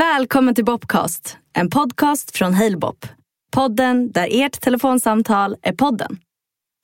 Välkommen 0.00 0.54
till 0.54 0.64
Bobcast, 0.64 1.38
en 1.58 1.68
podcast 1.70 2.38
från 2.38 2.52
Halebop. 2.54 3.00
Podden 3.56 4.12
där 4.12 4.28
ert 4.30 4.60
telefonsamtal 4.60 5.50
är 5.62 5.72
podden. 5.84 6.12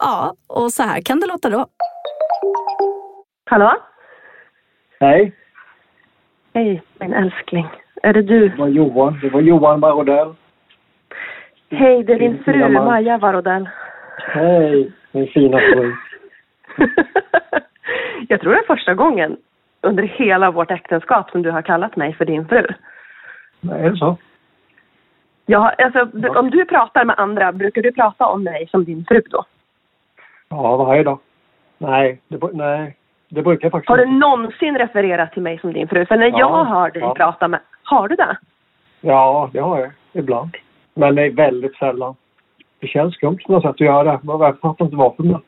Ja, 0.04 0.35
och 0.49 0.71
så 0.73 0.83
här 0.83 1.01
kan 1.01 1.21
det 1.21 1.27
låta 1.27 1.51
då. 1.51 1.67
Hallå? 3.51 3.73
Hej, 5.01 5.33
Hej, 6.55 6.83
min 7.01 7.13
älskling. 7.13 7.67
Är 8.03 8.13
det 8.13 8.22
du? 8.22 8.49
det 8.49 8.56
var 8.56 8.69
Johan. 8.69 9.19
Det 9.22 9.28
var 9.28 9.40
Johan 9.40 9.80
Barodell. 9.80 10.35
Hej, 11.71 12.04
det 12.04 12.12
är 12.12 12.19
din 12.19 12.33
Din 12.33 12.44
fru. 12.44 12.71
Maja 12.71 13.19
Varodell. 13.19 13.69
Hej, 14.19 14.92
min 15.12 15.28
fina 15.28 15.58
fru. 15.58 15.94
Jag 18.28 18.41
tror 18.41 18.52
det 18.52 18.59
är 18.59 18.74
första 18.77 18.95
gången 18.95 19.37
under 19.80 20.02
hela 20.02 20.51
vårt 20.51 20.70
äktenskap 20.70 21.30
som 21.30 21.42
du 21.42 21.51
har 21.51 21.62
kallat 21.62 21.96
mig 21.96 22.14
för 22.14 22.24
din 22.24 22.48
fru. 22.48 22.66
Är 23.70 23.91
det 23.91 23.97
så? 23.97 24.16
Ja, 25.47 25.73
alltså, 25.79 26.05
du, 26.05 26.29
om 26.29 26.51
du 26.51 26.65
pratar 26.65 27.05
med 27.05 27.19
andra, 27.19 27.52
brukar 27.52 27.83
du 27.83 27.93
prata 27.93 28.27
om 28.27 28.43
mig 28.43 28.69
som 28.70 28.84
din 28.84 29.05
fru 29.09 29.23
då? 29.30 29.45
Ja, 30.48 30.77
varje 30.77 31.02
dag. 31.02 31.19
Nej, 31.79 32.21
det, 32.29 32.38
nej, 32.52 32.97
det 33.29 33.43
brukar 33.43 33.65
jag 33.66 33.73
faktiskt 33.73 33.88
Har 33.88 33.97
du 33.98 34.07
någonsin 34.07 34.79
refererat 34.79 35.33
till 35.33 35.43
mig 35.43 35.59
som 35.59 35.73
din 35.73 35.88
fru? 35.88 36.07
För 36.07 36.16
när 36.16 36.27
Ja, 36.27 36.38
jag 36.38 36.65
hör 36.65 36.91
dig 36.91 37.02
ja. 37.02 37.15
prata 37.15 37.48
med... 37.48 37.60
Har 37.83 38.09
du 38.09 38.16
det? 38.16 38.37
Ja, 39.01 39.51
det 39.52 39.60
har 39.60 39.80
jag. 39.80 39.91
Ibland. 40.12 40.57
Men 40.95 41.15
det 41.15 41.23
är 41.23 41.30
väldigt 41.30 41.77
sällan. 41.77 42.15
Det 42.80 42.87
känns 42.87 43.15
skumt 43.15 43.38
på 43.46 43.52
något 43.52 43.62
sätt 43.62 43.71
att 43.71 43.80
göra 43.80 44.02
det. 44.02 44.21
Jag 44.23 44.60
fattar 44.60 44.85
inte 44.85 44.96
varför. 44.96 45.23
Men... 45.23 45.41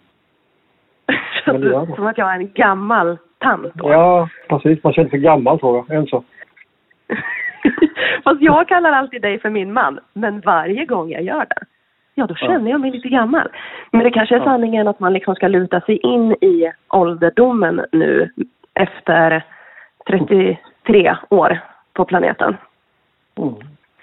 Men 1.47 1.61
det 1.61 1.69
det. 1.69 1.95
som 1.97 2.07
att 2.07 2.19
jag 2.19 2.35
är 2.35 2.39
en 2.39 2.53
gammal 2.53 3.19
tant 3.39 3.75
då. 3.75 3.93
Ja, 3.93 4.29
precis. 4.49 4.85
Man 4.85 4.93
känner 4.93 5.11
sig 5.11 5.19
gammal 5.19 5.61
tror 5.61 5.85
jag. 5.89 5.99
Inte 5.99 6.11
så? 6.11 6.25
Fast 8.25 8.41
jag 8.41 8.69
kallar 8.69 8.93
alltid 8.93 9.23
dig 9.23 9.39
för 9.41 9.51
min 9.51 9.73
man. 9.73 9.99
Men 10.13 10.41
varje 10.41 10.85
gång 10.85 11.11
jag 11.11 11.23
gör 11.23 11.47
det, 11.49 11.61
ja 12.15 12.27
då 12.27 12.35
känner 12.35 12.71
jag 12.71 12.81
mig 12.81 12.91
lite 12.91 13.09
gammal. 13.09 13.49
Men 13.91 14.05
det 14.05 14.11
kanske 14.11 14.35
är 14.35 14.39
Ja. 14.39 14.45
sanningen 14.45 14.89
att 14.89 15.01
man 15.01 15.13
liksom 15.13 15.35
ska 15.35 15.49
luta 15.49 15.81
sig 15.81 15.97
in 15.97 16.33
i 16.33 16.73
ålderdomen 16.89 17.85
nu 17.93 18.31
efter 18.75 19.45
33 20.07 21.17
år 21.29 21.59
på 21.93 22.05
planeten. 22.05 22.57
Mm. 23.39 23.55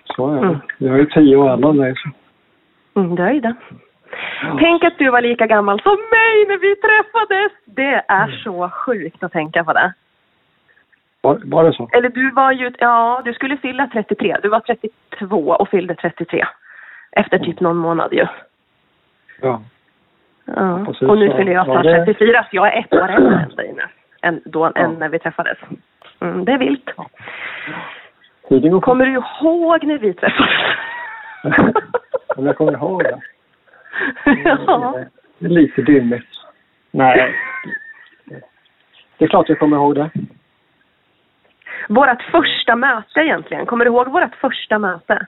Så 0.06 0.32
är 0.32 0.42
det. 0.42 0.48
Mm. 0.48 0.60
Jag 0.78 1.00
är 1.00 1.06
tio 1.06 1.36
år 1.36 1.54
äldre 1.54 1.70
än 1.70 1.78
dig. 1.78 1.94
Mm, 2.96 3.16
det 3.16 3.24
är 3.24 3.32
ju 3.32 3.40
det. 3.40 3.56
Tänk 4.60 4.84
att 4.84 4.98
du 4.98 5.10
var 5.10 5.22
lika 5.22 5.48
gammal 5.48 5.82
som 5.82 5.92
mig 5.92 6.46
när 6.48 6.58
vi 6.58 6.76
träffades! 6.76 7.52
Det 7.66 8.04
är 8.08 8.28
så 8.44 8.70
sjukt 8.70 9.24
att 9.24 9.32
tänka 9.32 9.64
på 9.64 9.74
det. 9.74 9.94
Var, 11.26 11.42
var 11.46 11.64
det 11.64 11.74
så? 11.74 11.90
Eller 11.94 12.10
du 12.10 12.32
var 12.32 12.52
ju, 12.52 12.72
ja, 12.80 13.22
du 13.26 13.34
skulle 13.34 13.58
fylla 13.58 13.88
33. 13.94 14.38
Du 14.44 14.50
var 14.50 14.60
32 14.60 15.38
och 15.52 15.70
fyllde 15.70 15.96
33. 15.96 16.46
Efter 17.12 17.40
typ 17.40 17.60
någon 17.60 17.78
månad 17.78 18.14
ju. 18.14 18.26
Ja. 19.42 19.62
Ja. 20.46 20.84
precis. 20.86 21.02
Och 21.10 21.18
nu 21.18 21.26
Ja. 21.26 21.38
fyller 21.38 21.52
jag 21.52 21.68
Ja, 21.68 21.74
snart 21.74 21.84
det- 21.84 22.06
34 22.06 22.44
så 22.50 22.56
jag 22.56 22.74
är 22.76 22.80
ett 22.80 22.94
år 22.94 23.10
äldre 23.10 23.40
än 23.40 23.56
dig 23.56 23.74
nu. 23.76 23.84
Än, 24.22 24.42
då, 24.46 24.72
Ja. 24.76 24.82
än 24.82 24.92
när 24.94 25.10
vi 25.10 25.20
träffades. 25.20 25.58
Mm, 26.20 26.46
det 26.46 26.52
är 26.52 26.58
vilt. 26.58 26.90
Tiden 28.50 28.72
går 28.72 28.78
fort. 28.80 28.86
Kommer 28.86 29.06
du 29.06 29.12
ihåg 29.14 29.84
när 29.84 29.98
vi 29.98 30.14
träffades? 30.14 30.50
Om 32.36 32.46
jag 32.46 32.58
kommer 32.58 32.74
ihåg 32.74 33.04
det. 33.04 33.20
ja. 34.68 35.00
Det 35.40 35.46
är 35.46 35.50
lite 35.50 35.82
dimmigt. 35.82 36.28
Nej. 36.92 37.36
Det 39.18 39.26
är 39.26 39.30
klart 39.30 39.50
jag 39.50 39.60
kommer 39.60 39.78
ihåg 39.78 39.96
det. 39.96 40.10
Vårat 41.90 42.22
första 42.22 42.76
möte 42.76 43.20
egentligen. 43.20 43.66
Kommer 43.66 43.86
du 43.86 43.92
ihåg 43.92 44.08
vårt 44.12 44.36
första 44.36 44.80
möte? 44.80 45.26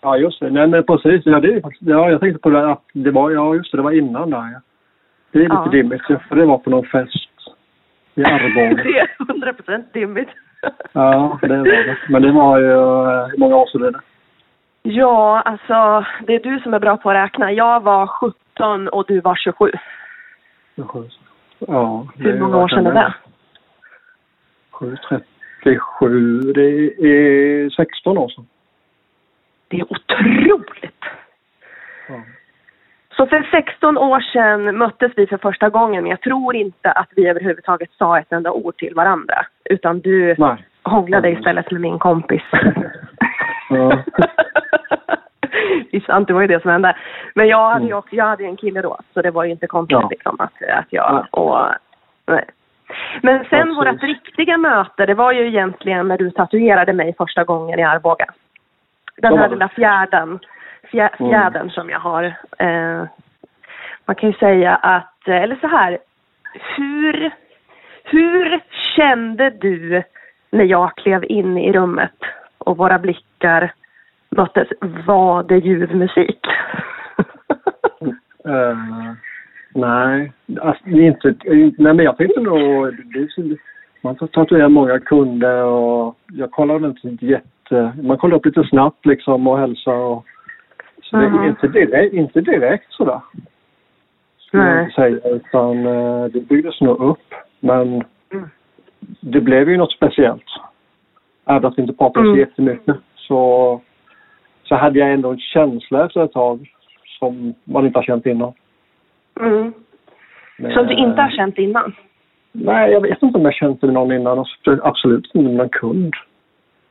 Ja, 0.00 0.16
just 0.16 0.40
det. 0.40 0.50
Nej, 0.50 0.66
men 0.66 0.84
precis. 0.84 1.22
Ja, 1.26 1.40
det 1.40 1.62
ja, 1.80 2.10
jag 2.10 2.20
tänkte 2.20 2.40
på 2.40 2.50
det 2.50 2.70
att 2.72 2.82
det 2.92 3.10
var, 3.10 3.30
ja 3.30 3.54
just 3.54 3.72
det, 3.72 3.78
det 3.78 3.82
var 3.82 3.92
innan 3.92 4.30
där 4.30 4.38
ja. 4.38 4.60
Det 5.32 5.38
är 5.38 5.42
lite 5.42 5.54
Ja. 5.54 5.70
dimmigt, 5.70 6.02
för 6.28 6.36
det 6.36 6.46
var 6.46 6.58
på 6.58 6.70
någon 6.70 6.86
fest 6.86 7.28
i 8.14 8.24
Arboga. 8.24 8.82
det 8.84 8.98
är 8.98 9.08
100 9.30 9.52
procent 9.52 9.92
dimmigt. 9.92 10.28
Ja, 10.92 11.38
det 11.42 11.48
var 11.56 11.64
det. 11.64 11.96
Men 12.08 12.22
det 12.22 12.32
var 12.32 12.58
ju, 12.58 12.70
eh, 12.72 13.26
hur 13.26 13.38
många 13.38 13.56
år 13.56 13.66
sedan 13.66 13.82
är 13.84 13.90
det? 13.90 14.00
Ja, 14.82 15.40
alltså 15.40 16.04
det 16.26 16.34
är 16.34 16.40
du 16.42 16.60
som 16.60 16.74
är 16.74 16.78
bra 16.80 16.96
på 16.96 17.10
att 17.10 17.16
räkna. 17.16 17.52
Jag 17.52 17.80
var 17.82 18.06
17 18.06 18.88
och 18.88 19.04
du 19.08 19.20
var 19.20 19.34
27. 19.34 19.70
Ja. 21.58 22.06
Hur 22.16 22.40
många 22.40 22.56
år 22.56 22.68
sedan 22.68 22.86
är 22.86 22.94
det? 22.94 23.14
7, 24.78 24.96
37, 25.64 26.40
det 26.52 26.60
är 27.08 27.70
16 27.70 28.18
år 28.18 28.28
sedan. 28.28 28.46
Det 29.68 29.76
är 29.80 29.92
otroligt! 29.92 31.04
Ja. 32.08 32.14
Så 33.16 33.26
för 33.26 33.48
16 33.50 33.98
år 33.98 34.20
sedan 34.20 34.76
möttes 34.78 35.12
vi 35.16 35.26
för 35.26 35.36
första 35.38 35.68
gången 35.68 36.02
men 36.02 36.10
jag 36.10 36.20
tror 36.20 36.56
inte 36.56 36.92
att 36.92 37.08
vi 37.16 37.26
överhuvudtaget 37.28 37.90
sa 37.98 38.18
ett 38.18 38.32
enda 38.32 38.50
ord 38.52 38.76
till 38.76 38.94
varandra. 38.94 39.46
Utan 39.64 40.00
du 40.00 40.34
Nej. 40.38 40.56
hånglade 40.82 41.30
istället 41.30 41.70
med 41.70 41.80
min 41.80 41.98
kompis. 41.98 42.42
Ja. 43.70 44.02
det 45.90 45.96
är 45.96 46.00
sant, 46.00 46.28
det 46.28 46.34
var 46.34 46.40
ju 46.40 46.46
det 46.46 46.62
som 46.62 46.70
hände. 46.70 46.96
Men 47.34 47.48
jag 47.48 47.68
hade 47.70 47.84
ju 47.84 47.86
Mm. 47.88 47.98
också, 47.98 48.16
jag 48.16 48.24
hade 48.24 48.44
en 48.44 48.56
kille 48.56 48.82
då 48.82 48.98
så 49.14 49.22
det 49.22 49.30
var 49.30 49.44
ju 49.44 49.50
inte 49.50 49.66
konstigt 49.66 49.98
Ja. 50.00 50.08
liksom 50.10 50.36
att, 50.38 50.62
att 50.62 50.86
jag 50.90 51.26
och 51.30 51.58
nej. 52.26 52.44
Men 53.22 53.44
sen 53.50 53.74
vårt 53.74 54.02
riktiga 54.02 54.58
möte, 54.58 55.06
det 55.06 55.14
var 55.14 55.32
ju 55.32 55.46
egentligen 55.46 56.08
när 56.08 56.18
du 56.18 56.30
tatuerade 56.30 56.92
mig 56.92 57.14
första 57.18 57.44
gången 57.44 57.78
i 57.78 57.82
Arboga. 57.82 58.26
Den 59.16 59.34
Ja. 59.34 59.40
här 59.40 59.48
lilla 59.48 59.68
fjärden, 59.68 60.38
fjä, 60.90 61.10
Mm. 61.18 61.70
som 61.70 61.90
jag 61.90 61.98
har. 62.00 62.24
Eh, 62.58 63.04
man 64.04 64.16
kan 64.16 64.30
ju 64.30 64.36
säga 64.38 64.74
att, 64.76 65.28
eh, 65.28 65.42
eller 65.42 65.56
så 65.56 65.66
här, 65.66 65.98
hur, 66.76 67.30
hur 68.04 68.60
kände 68.96 69.50
du 69.50 70.02
när 70.50 70.64
jag 70.64 70.94
klev 70.96 71.24
in 71.24 71.58
i 71.58 71.72
rummet 71.72 72.14
och 72.58 72.76
våra 72.76 72.98
blickar 72.98 73.72
möttes? 74.30 74.68
Var 75.06 75.42
det 75.42 75.56
ljuv 75.58 75.94
musik? 75.96 76.40
Eh, 78.44 78.76
nej, 79.78 80.32
alltså, 80.60 80.84
det 80.84 80.98
är 80.98 81.06
inte, 81.06 81.34
nej 81.78 81.94
men 81.94 81.98
jag 82.04 82.16
tänkte 82.16 82.40
nog, 82.40 82.94
det 83.14 83.56
man 84.02 84.16
får 84.16 84.26
tatuera 84.26 84.68
många 84.68 84.98
kunder 85.00 85.64
och 85.64 86.18
jag 86.32 86.50
kollade 86.50 86.94
inte 87.04 87.26
jätte, 87.26 87.92
man 88.02 88.18
kollar 88.18 88.36
upp 88.36 88.46
lite 88.46 88.64
snabbt 88.64 89.06
liksom 89.06 89.46
och 89.46 89.58
hälsa 89.58 89.90
och 89.90 90.24
så 91.02 91.16
det 91.16 91.28
Mhm. 91.28 91.42
är 91.42 91.48
inte 91.48 91.68
direkt, 91.68 92.14
inte 92.14 92.40
direkt 92.40 92.92
sådär. 92.92 93.20
Skulle 94.38 94.62
jag 94.62 94.74
Nej. 94.74 94.84
inte 94.84 94.94
säga 94.94 95.34
utan 95.36 95.86
eh, 95.86 96.24
det 96.24 96.40
byggdes 96.48 96.80
nog 96.80 97.00
upp 97.00 97.34
men 97.60 98.02
Mm. 98.32 98.48
det 99.20 99.40
blev 99.40 99.70
ju 99.70 99.76
något 99.76 99.92
speciellt. 99.92 100.44
Även 101.46 101.64
att 101.64 101.78
vi 101.78 101.82
inte 101.82 101.94
pratade 101.94 102.24
så 102.26 102.28
Mm. 102.30 102.40
jättemycket 102.40 102.96
så, 103.16 103.80
så 104.64 104.74
hade 104.74 104.98
jag 104.98 105.12
ändå 105.12 105.30
en 105.30 105.38
känsla 105.38 106.04
efter 106.06 106.24
ett 106.24 106.32
tag 106.32 106.72
som 107.18 107.54
man 107.64 107.86
inte 107.86 107.98
har 107.98 108.04
känt 108.04 108.26
innan. 108.26 108.52
Mm. 109.40 109.72
Som 110.74 110.86
du 110.86 110.94
inte 110.94 111.22
har 111.22 111.30
känt 111.30 111.58
innan? 111.58 111.94
Nej, 112.52 112.90
jag 112.92 113.00
vet 113.00 113.22
inte 113.22 113.38
om 113.38 113.44
jag 113.44 113.54
känt 113.54 113.80
det 113.80 113.86
med 113.86 113.94
någon 113.94 114.12
innan. 114.12 114.38
Alltså, 114.38 114.78
Absolut 114.82 115.24
inte 115.34 115.38
med 115.48 115.54
någon 115.56 115.68
kund. 115.68 116.14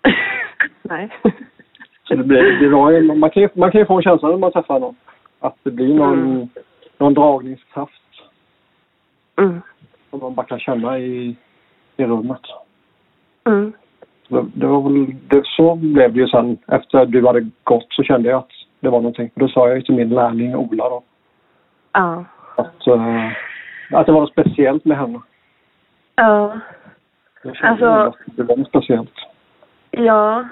Nej. 0.82 1.10
Så 2.04 2.16
det 2.16 2.24
blir, 2.24 2.60
det 2.60 2.70
var, 2.70 3.16
man, 3.16 3.30
kan 3.30 3.44
ju, 3.44 3.50
man 3.54 3.72
kan 3.72 3.82
ju 3.82 3.86
få 3.86 3.96
en 3.98 4.02
känsla 4.04 4.30
när 4.30 4.38
man 4.38 4.52
träffar 4.52 4.80
någon. 4.80 4.96
Att 5.40 5.56
det 5.64 5.72
blir 5.72 5.94
någon, 5.94 6.20
Mm. 6.20 6.48
någon 6.98 7.14
dragningskraft 7.14 7.94
Mm. 9.40 9.62
som 10.10 10.20
man 10.20 10.36
bara 10.36 10.46
kan 10.46 10.60
känna 10.60 11.00
i, 11.00 11.36
i 11.98 12.06
rummet. 12.06 12.42
Mm. 13.48 13.74
Det, 14.28 14.46
det 14.54 14.68
var 14.68 14.82
väl, 14.82 15.16
det, 15.28 15.42
så 15.46 15.76
blev 15.76 16.14
det 16.14 16.20
ju 16.20 16.28
sen. 16.28 16.58
Efter 16.68 17.06
du 17.06 17.28
hade 17.28 17.50
gått 17.64 17.88
så 17.90 18.04
kände 18.04 18.30
jag 18.30 18.38
att 18.38 18.52
det 18.80 18.90
var 18.90 19.00
någonting. 19.00 19.30
Då 19.36 19.48
sa 19.48 19.70
jag 19.70 19.86
till 19.86 19.96
min 19.96 20.10
lärling 20.10 20.56
Ola 20.56 20.90
då 20.90 21.04
Ja. 21.94 22.26
Att, 22.58 22.88
eh, 22.88 23.32
att 23.92 24.06
det 24.06 24.12
var 24.12 24.22
något 24.22 24.32
speciellt 24.32 24.86
med 24.86 24.98
henne. 24.98 25.20
Ja. 26.16 26.60
Jag 27.44 27.56
Alltså- 27.62 27.86
att 27.86 28.16
det 28.26 28.44
var 28.44 28.58
något 28.58 28.68
speciellt. 28.68 29.14
Ja. 29.92 30.46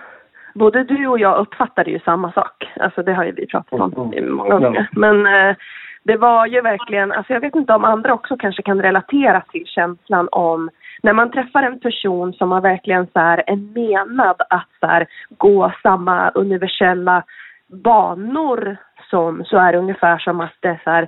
Både 0.53 0.83
du 0.83 1.07
och 1.07 1.19
jag 1.19 1.37
uppfattade 1.37 1.91
ju 1.91 1.99
samma 1.99 2.31
sak. 2.31 2.71
Alltså 2.79 3.03
det 3.03 3.13
har 3.13 3.23
ju 3.23 3.31
vi 3.31 3.47
pratat 3.47 3.81
om 3.97 4.13
Mm. 4.13 4.13
i 4.13 4.21
många 4.21 4.49
Ja. 4.49 4.59
gånger. 4.59 4.87
Men 4.91 5.25
eh, 5.25 5.55
det 6.03 6.17
var 6.17 6.45
ju 6.45 6.61
verkligen, 6.61 7.11
alltså 7.11 7.33
jag 7.33 7.39
vet 7.39 7.55
inte 7.55 7.73
om 7.73 7.85
andra 7.85 8.13
också 8.13 8.37
kanske 8.37 8.61
kan 8.63 8.81
relatera 8.81 9.41
till 9.41 9.65
känslan 9.65 10.29
om 10.31 10.69
när 11.03 11.13
man 11.13 11.31
träffar 11.31 11.63
en 11.63 11.79
person 11.79 12.33
som 12.33 12.51
har 12.51 12.61
verkligen 12.61 13.07
så 13.13 13.19
här 13.19 13.43
är 13.47 13.55
menad 13.55 14.41
att 14.49 14.69
så 14.79 14.87
här, 14.87 15.05
gå 15.29 15.71
samma 15.83 16.29
universella 16.29 17.23
banor 17.67 18.77
som 19.09 19.45
så 19.45 19.57
är 19.57 19.71
det 19.71 19.77
ungefär 19.77 20.17
som 20.17 20.41
att 20.41 20.53
det 20.59 20.67
är 20.67 20.81
så 20.83 20.89
här, 20.89 21.07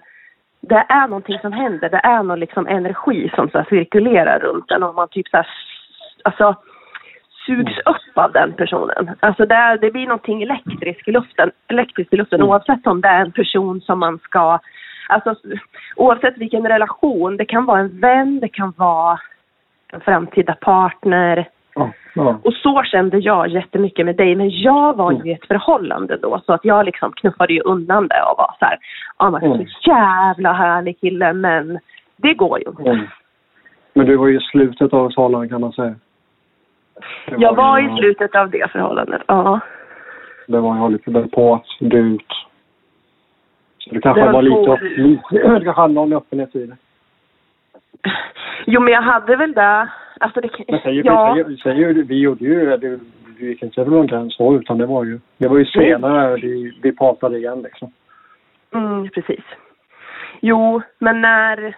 det 0.62 0.86
är 0.89 1.07
någonting 1.07 1.39
som 1.39 1.54
händer, 1.54 1.89
det 1.89 2.01
är 2.04 2.24
någon 2.24 2.39
liksom 2.39 2.68
energi 2.68 3.31
som 3.36 3.50
så 3.50 3.63
cirkulerar 3.69 4.39
runt 4.39 4.71
en 4.71 4.83
och 4.83 4.95
man 4.95 5.07
typ 5.07 5.27
så 5.27 5.38
här, 5.38 5.48
alltså 6.24 6.56
sugs 7.45 7.77
upp 7.86 8.18
av 8.18 8.31
den 8.31 8.54
personen. 8.54 9.15
Alltså 9.19 9.45
det, 9.45 9.77
det 9.81 9.92
blir 9.92 10.07
någonting 10.07 10.44
elektriskt 10.44 11.07
i 11.07 11.12
luften, 11.12 11.51
elektriskt 11.68 12.13
i 12.13 12.18
luften 12.18 12.39
Mm. 12.39 12.50
oavsett 12.50 12.88
om 12.88 13.01
det 13.01 13.07
är 13.07 13.21
en 13.21 13.31
person 13.31 13.81
som 13.81 14.00
man 14.00 14.19
ska... 14.19 14.59
Alltså 15.09 15.36
oavsett 15.95 16.38
vilken 16.38 16.68
relation. 16.68 17.38
Det 17.38 17.45
kan 17.45 17.65
vara 17.65 17.80
en 17.80 18.00
vän, 18.00 18.39
det 18.39 18.50
kan 18.50 18.74
vara 18.77 19.19
en 19.92 20.01
framtida 20.01 20.54
partner. 20.54 21.50
Och 22.19 22.54
så 22.54 22.84
kände 22.84 23.18
jag 23.18 23.48
jättemycket 23.48 24.06
med 24.06 24.16
dig. 24.16 24.36
Men 24.36 24.50
jag 24.50 24.96
var 24.98 25.12
ju 25.12 25.16
Mm. 25.16 25.28
i 25.28 25.31
ett 25.34 25.48
förhållande 25.48 26.18
då 26.18 26.42
så 26.46 26.54
att 26.54 26.66
jag 26.66 26.86
liksom 26.86 27.12
knuffade 27.12 27.54
ju 27.54 27.60
undan 27.62 28.08
det 28.08 28.22
och 28.31 28.38
var 28.38 28.56
så 28.60 28.66
här, 28.66 28.78
ja 29.19 29.30
men 29.30 29.44
Mm. 29.44 29.58
så 29.58 29.90
jävla 29.90 30.54
härlig 30.54 31.00
kille 31.00 31.34
men 31.34 31.80
det 32.18 32.34
går 32.34 32.60
ju 32.60 32.66
inte. 32.69 32.90
Mm. 32.90 33.08
Men 33.94 34.06
du 34.06 34.16
var 34.18 34.28
ju 34.28 34.38
i 34.38 34.42
slutet 34.42 34.94
av 34.94 35.10
förhållandet 35.10 35.52
kan 35.52 35.62
man 35.62 35.72
säga. 35.74 35.96
Det 37.25 37.36
Jag 37.38 37.56
var 37.56 37.80
ju- 37.80 37.94
i 37.94 37.98
slutet 37.98 38.36
av 38.36 38.50
det 38.50 38.72
förhållandet, 38.72 39.22
ja. 39.28 39.60
Det 40.48 40.60
var 40.60 40.90
lite 40.90 41.12
väl 41.12 41.30
på 41.30 41.54
att 41.54 41.66
dö 41.90 41.98
ut. 41.98 42.31
Så 43.78 43.94
det 43.94 44.02
kanske 44.02 44.22
Det 44.22 44.25
var 44.25 44.34
höll 44.34 44.44
lite, 44.46 44.72
upp, 44.72 44.81
lite 44.98 45.24
det 45.31 45.42
kanske 45.42 45.72
handlade 45.72 46.06
om 46.08 46.14
öppenhet 46.14 46.56
i 46.56 46.66
det. 46.66 46.75
Jo 48.66 48.81
men 48.81 48.94
jag 48.94 49.02
hade 49.02 49.36
väl 49.36 49.54
det, 49.54 49.88
alltså 50.19 50.42
det 50.42 50.50
Men 50.68 50.80
säger, 50.80 51.06
ja. 51.06 51.34
vi, 51.48 51.58
säger, 51.58 51.75
säger, 51.75 52.04
vi 52.04 52.19
gjorde 52.19 52.46
ju 52.46 52.78
det, 52.78 53.00
vi 53.40 53.48
gick 53.48 53.64
inte 53.64 53.81
över 53.81 53.92
någon 53.92 54.08
gräns 54.08 54.36
så 54.36 54.56
utan 54.56 54.78
det 54.78 54.86
var 54.86 55.04
ju, 55.04 55.19
det 55.38 55.48
var 55.48 55.58
ju 55.58 55.66
senare 55.66 56.36
vi, 56.36 56.80
vi 56.81 56.92
pratade 56.92 57.38
igen 57.38 57.62
liksom. 57.62 57.92
Mm, 58.74 59.10
precis. 59.10 59.44
Jo, 60.42 60.81
men 61.00 61.22
när... 61.22 61.75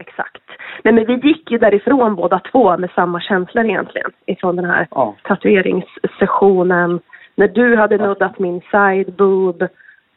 Exakt. 0.00 0.42
Nej, 0.84 0.94
men 0.94 1.06
vi 1.06 1.14
gick 1.28 1.50
ju 1.50 1.58
därifrån 1.58 2.14
båda 2.14 2.38
två 2.38 2.76
med 2.76 2.90
samma 2.90 3.20
känslor 3.20 3.64
egentligen. 3.64 4.10
Ifrån 4.26 4.56
den 4.56 4.64
här 4.64 4.86
Ja. 4.90 5.14
tatueringssessionen. 5.22 7.00
När 7.34 7.48
du 7.48 7.76
hade 7.76 7.98
nuddat 7.98 8.38
min 8.38 8.60
side 8.70 9.12
boob. 9.12 9.62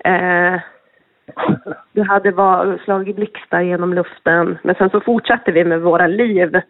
Eh, 0.06 0.60
du 1.94 2.02
hade 2.02 2.32
var, 2.32 2.78
slagit 2.86 3.16
blixtar 3.16 3.62
genom 3.62 3.94
luften. 3.94 4.58
Men 4.64 4.76
sen 4.76 4.90
så 4.90 5.02
fortsatte 5.02 5.52
vi 5.52 5.64
med 5.64 5.82
våra 5.82 6.08
liv 6.08 6.62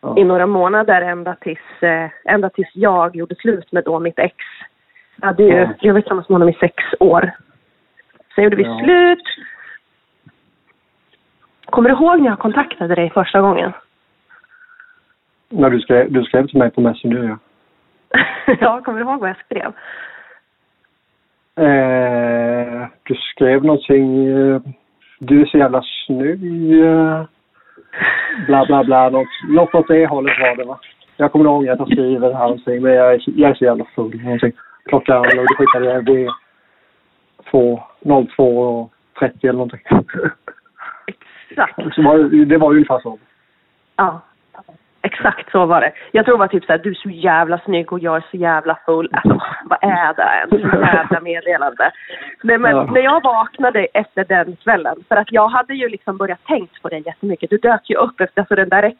Ja. 0.00 0.18
i 0.18 0.24
några 0.24 0.46
månader 0.46 1.02
ända 1.02 1.34
tills, 1.34 1.82
eh, 1.82 2.10
ända 2.24 2.50
tills 2.50 2.68
jag 2.74 3.16
gjorde 3.16 3.34
slut 3.34 3.72
med 3.72 3.84
då 3.84 4.00
mitt 4.00 4.18
ex. 4.18 4.34
Jag, 5.20 5.26
hade 5.26 5.42
ju, 5.42 5.52
Ja. 5.56 5.68
jag 5.80 5.94
var 5.94 6.00
tillsammans 6.00 6.28
med 6.28 6.34
honom 6.34 6.48
i 6.48 6.52
sex 6.60 6.74
år. 7.00 7.30
Sen 8.34 8.44
gjorde 8.44 8.56
vi 8.56 8.62
Ja. 8.62 8.80
slut. 8.84 9.22
Kommer 11.64 11.88
du 11.90 11.94
ihåg 11.96 12.20
när 12.20 12.28
jag 12.28 12.38
kontaktade 12.38 12.94
dig 12.94 13.10
första 13.10 13.40
gången? 13.40 13.72
När 15.48 15.70
du 15.70 15.80
skrev, 15.80 16.12
du 16.12 16.22
skrev 16.24 16.46
till 16.46 16.58
mig 16.58 16.70
på 16.70 16.80
Messenger 16.80 17.22
ja. 17.28 17.38
ja, 18.60 18.80
kommer 18.84 18.98
du 18.98 19.04
ihåg 19.04 19.20
vad 19.20 19.30
jag 19.30 19.36
skrev? 19.36 19.72
Eh, 21.66 22.86
du 23.02 23.14
skrev 23.14 23.64
någonting, 23.64 24.26
eh, 24.26 24.60
du 25.18 25.40
är 25.42 25.46
så 25.46 25.58
jävla 25.58 25.82
snygg. 26.06 26.72
Eh, 26.84 27.24
bla 28.46 28.66
bla 28.66 28.84
bla, 28.84 29.08
något, 29.10 29.28
något 29.48 29.74
åt 29.74 29.88
det 29.88 30.06
hållet 30.06 30.40
var 30.40 30.56
det 30.56 30.64
va. 30.64 30.78
Jag 31.16 31.32
kommer 31.32 31.44
ihåg 31.44 31.68
att 31.68 31.78
jag 31.78 31.88
skriver 31.88 32.32
här 32.32 32.42
någonting, 32.42 32.82
men 32.82 32.92
jag 32.92 33.14
är, 33.14 33.22
jag 33.26 33.50
är 33.50 33.54
så 33.54 33.64
jävla 33.64 33.84
full. 33.94 34.22
Någonting. 34.24 34.52
Klockan, 34.84 35.22
du 35.22 35.46
skickade 35.56 35.84
jag 35.86 36.02
vid 36.02 36.28
2, 37.50 37.82
02 38.36 38.90
30 39.18 39.38
eller 39.46 39.52
någonting. 39.52 39.80
Exakt. 41.50 41.94
Så 41.94 42.02
var, 42.02 42.18
det- 42.18 42.44
det 42.44 42.58
var 42.58 42.70
ungefär 42.70 42.98
så. 42.98 43.18
Ja. 43.96 44.20
Exakt 45.08 45.50
så 45.50 45.66
var 45.66 45.80
det. 45.80 45.92
Jag 46.12 46.24
tror 46.24 46.34
det 46.36 46.38
var 46.38 46.48
typ 46.48 46.64
såhär, 46.64 46.78
du 46.78 46.90
är 46.90 46.94
så 46.94 47.10
jävla 47.10 47.58
snygg 47.58 47.92
och 47.92 47.98
jag 48.00 48.16
är 48.16 48.24
så 48.30 48.36
jävla 48.36 48.78
full. 48.86 49.08
Alltså, 49.12 49.40
vad 49.64 49.78
är 49.82 50.14
det 50.14 50.28
ens? 50.38 50.74
Jävla 50.94 51.20
meddelande. 51.20 51.90
Nej, 52.42 52.58
men 52.58 52.70
Ja. 52.76 52.84
när 52.84 53.00
jag 53.00 53.22
vaknade 53.22 53.84
efter 53.94 54.24
den 54.24 54.56
kvällen, 54.56 54.96
för 55.08 55.16
att 55.16 55.32
jag 55.32 55.48
hade 55.48 55.74
ju 55.74 55.88
liksom 55.88 56.16
börjat 56.16 56.44
tänkt 56.44 56.82
på 56.82 56.88
dig 56.88 57.02
jättemycket. 57.06 57.50
Du 57.50 57.56
dök 57.56 57.90
ju 57.90 57.96
upp 57.96 58.20
efter, 58.20 58.40
alltså 58.40 58.54
den 58.54 58.68
där, 58.68 58.92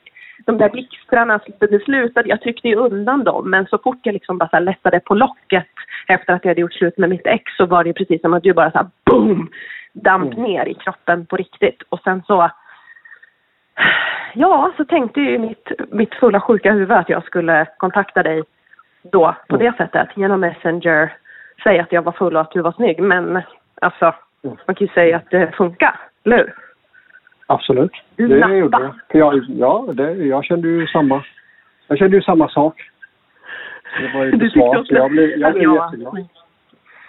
de 0.46 0.58
där 0.58 0.68
blixtrarna, 0.68 1.40
det 1.60 1.84
slutade, 1.84 2.28
jag 2.28 2.40
tryckte 2.40 2.68
ju 2.68 2.74
undan 2.76 3.24
dem, 3.24 3.50
men 3.50 3.66
så 3.66 3.78
fort 3.78 3.98
jag 4.02 4.12
liksom 4.12 4.38
bara 4.38 4.48
så 4.48 4.58
lättade 4.58 5.00
på 5.00 5.14
locket 5.14 5.66
efter 6.08 6.32
att 6.32 6.44
jag 6.44 6.50
hade 6.50 6.60
gjort 6.60 6.72
slut 6.72 6.98
med 6.98 7.08
mitt 7.08 7.26
ex 7.26 7.56
så 7.56 7.66
var 7.66 7.84
det 7.84 7.92
precis 7.92 8.20
som 8.20 8.34
att 8.34 8.42
du 8.42 8.52
bara 8.52 8.70
så 8.70 8.78
här 8.78 8.86
boom! 9.06 9.48
damp 9.92 10.32
Mm. 10.32 10.42
ner 10.44 10.68
i 10.68 10.74
kroppen 10.74 11.26
på 11.26 11.36
riktigt. 11.36 11.82
Och 11.88 12.00
sen 12.00 12.22
så 12.26 12.50
Ja, 14.40 14.72
så 14.76 14.84
tänkte 14.84 15.20
ju 15.20 15.38
mitt, 15.38 15.70
mitt 15.90 16.14
fulla 16.14 16.40
sjuka 16.40 16.72
huvud 16.72 16.90
att 16.96 17.08
jag 17.08 17.24
skulle 17.24 17.66
kontakta 17.76 18.22
dig 18.22 18.42
då 19.02 19.34
på 19.48 19.56
Mm. 19.56 19.66
det 19.66 19.76
sättet 19.76 20.08
genom 20.16 20.40
Messenger. 20.40 21.12
Säga 21.62 21.82
att 21.82 21.92
jag 21.92 22.02
var 22.02 22.12
full 22.12 22.34
och 22.36 22.40
att 22.40 22.50
du 22.50 22.60
var 22.62 22.72
snygg. 22.72 23.00
Men 23.02 23.42
alltså, 23.80 24.14
Mm. 24.44 24.56
man 24.66 24.74
kan 24.74 24.86
ju 24.86 24.92
säga 24.92 25.16
att 25.16 25.30
det 25.30 25.54
funkar, 25.56 26.00
eller 26.24 26.36
hur? 26.36 26.54
Absolut. 27.46 27.92
Du 28.16 28.28
Det 28.28 28.56
gjorde 28.56 28.78
jag. 28.82 28.94
För 29.10 29.18
jag. 29.18 29.44
Ja, 29.48 29.84
det, 29.92 30.12
jag 30.12 30.44
kände 30.44 30.68
ju 30.68 30.86
samma. 30.86 31.24
Jag 31.86 31.98
kände 31.98 32.16
ju 32.16 32.22
samma 32.22 32.48
sak. 32.48 32.90
Det 34.00 34.18
var 34.18 34.24
ju 34.24 34.30
Du 34.30 34.34
inte 34.34 34.44
tyckte 34.44 34.58
svar, 34.58 34.78
också 34.78 34.94
så 34.94 35.00
jag 35.00 35.10
blev, 35.10 35.30
jag 35.30 35.48
att 35.48 35.54
blev 35.54 35.64
jag- 35.64 35.84
jätteglad. 35.84 36.26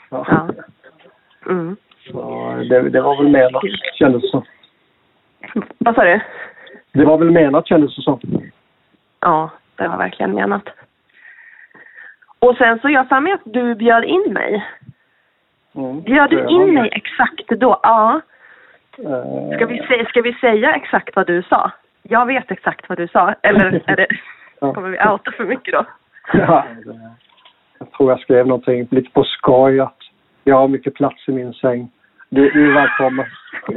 Ja. 0.10 0.26
Ja. 0.30 0.48
Mm. 1.52 1.76
Så 2.12 2.56
det, 2.70 2.90
det 2.90 3.02
var 3.02 3.18
väl 3.18 3.28
menat, 3.32 3.64
kändes 3.94 4.22
det 4.22 4.28
som. 4.28 4.44
Vad 5.78 5.96
sa 5.96 6.04
du? 6.04 6.20
Det 6.92 7.06
var 7.06 7.18
väl 7.18 7.32
menat, 7.32 7.68
kändes 7.68 7.96
det 7.96 8.02
som. 8.02 8.20
Ja, 9.20 9.50
det 9.76 9.88
var 9.88 9.98
verkligen 9.98 10.34
menat. 10.34 10.70
Och 12.40 12.56
sen 12.58 12.80
så 12.80 12.90
jag 12.90 13.10
för 13.10 13.20
mig 13.20 13.34
att 13.34 13.42
du 13.46 13.76
bjöd 13.76 14.04
in 14.04 14.34
mig. 14.34 14.66
Mm. 15.76 16.02
Bjöd 16.02 16.30
du 16.30 16.48
in 16.48 16.74
mig 16.74 16.90
exakt 16.92 17.48
då? 17.50 17.80
Ja. 17.84 18.22
Eh, 18.98 19.56
Ska 19.56 19.66
vi, 19.66 19.78
säga, 19.78 20.06
ska 20.06 20.22
vi 20.22 20.34
säga 20.34 20.76
exakt 20.76 21.16
vad 21.16 21.28
du 21.28 21.44
sa? 21.44 21.72
Jag 22.04 22.26
vet 22.26 22.52
exakt 22.52 22.90
vad 22.90 22.98
du 22.98 23.08
sa. 23.08 23.36
Eller 23.44 23.82
är 23.86 23.96
det, 23.96 24.08
kommer 24.60 24.90
vi 24.90 24.98
outa 24.98 25.32
för 25.32 25.46
mycket 25.46 25.74
då? 25.74 25.86
Ja, 26.34 26.66
jag 27.80 27.92
tror 27.92 28.12
jag 28.12 28.20
skrev 28.20 28.48
någonting 28.48 28.88
lite 28.92 29.10
på 29.12 29.24
skoj 29.24 29.80
att 29.80 29.98
jag 30.44 30.56
har 30.56 30.68
mycket 30.68 30.94
plats 30.94 31.28
i 31.28 31.32
min 31.32 31.54
säng. 31.54 31.92
Du, 32.30 32.50
du 32.50 32.70
är 32.70 32.74
välkommen. 32.74 33.26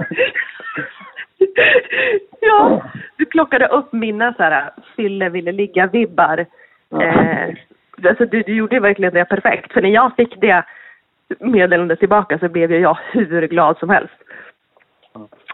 ja, 2.40 2.82
du 3.16 3.24
plockade 3.24 3.66
upp 3.66 3.92
mina 3.92 4.34
så 4.34 4.42
här 4.42 4.70
Fille 4.96 5.28
ville 5.28 5.52
ligga-vibbar. 5.52 6.46
Eh, 7.00 7.54
alltså 8.08 8.24
du, 8.24 8.42
du 8.42 8.54
gjorde 8.54 8.80
verkligen 8.80 9.14
det 9.14 9.24
perfekt. 9.24 9.72
För 9.72 9.82
när 9.82 9.90
jag 9.90 10.16
fick 10.16 10.40
det 10.40 10.64
meddelandet 11.38 11.98
tillbaka 11.98 12.38
så 12.38 12.48
blev 12.48 12.72
jag 12.72 12.98
hur 13.12 13.48
glad 13.48 13.78
som 13.78 13.90
helst. 13.90 14.14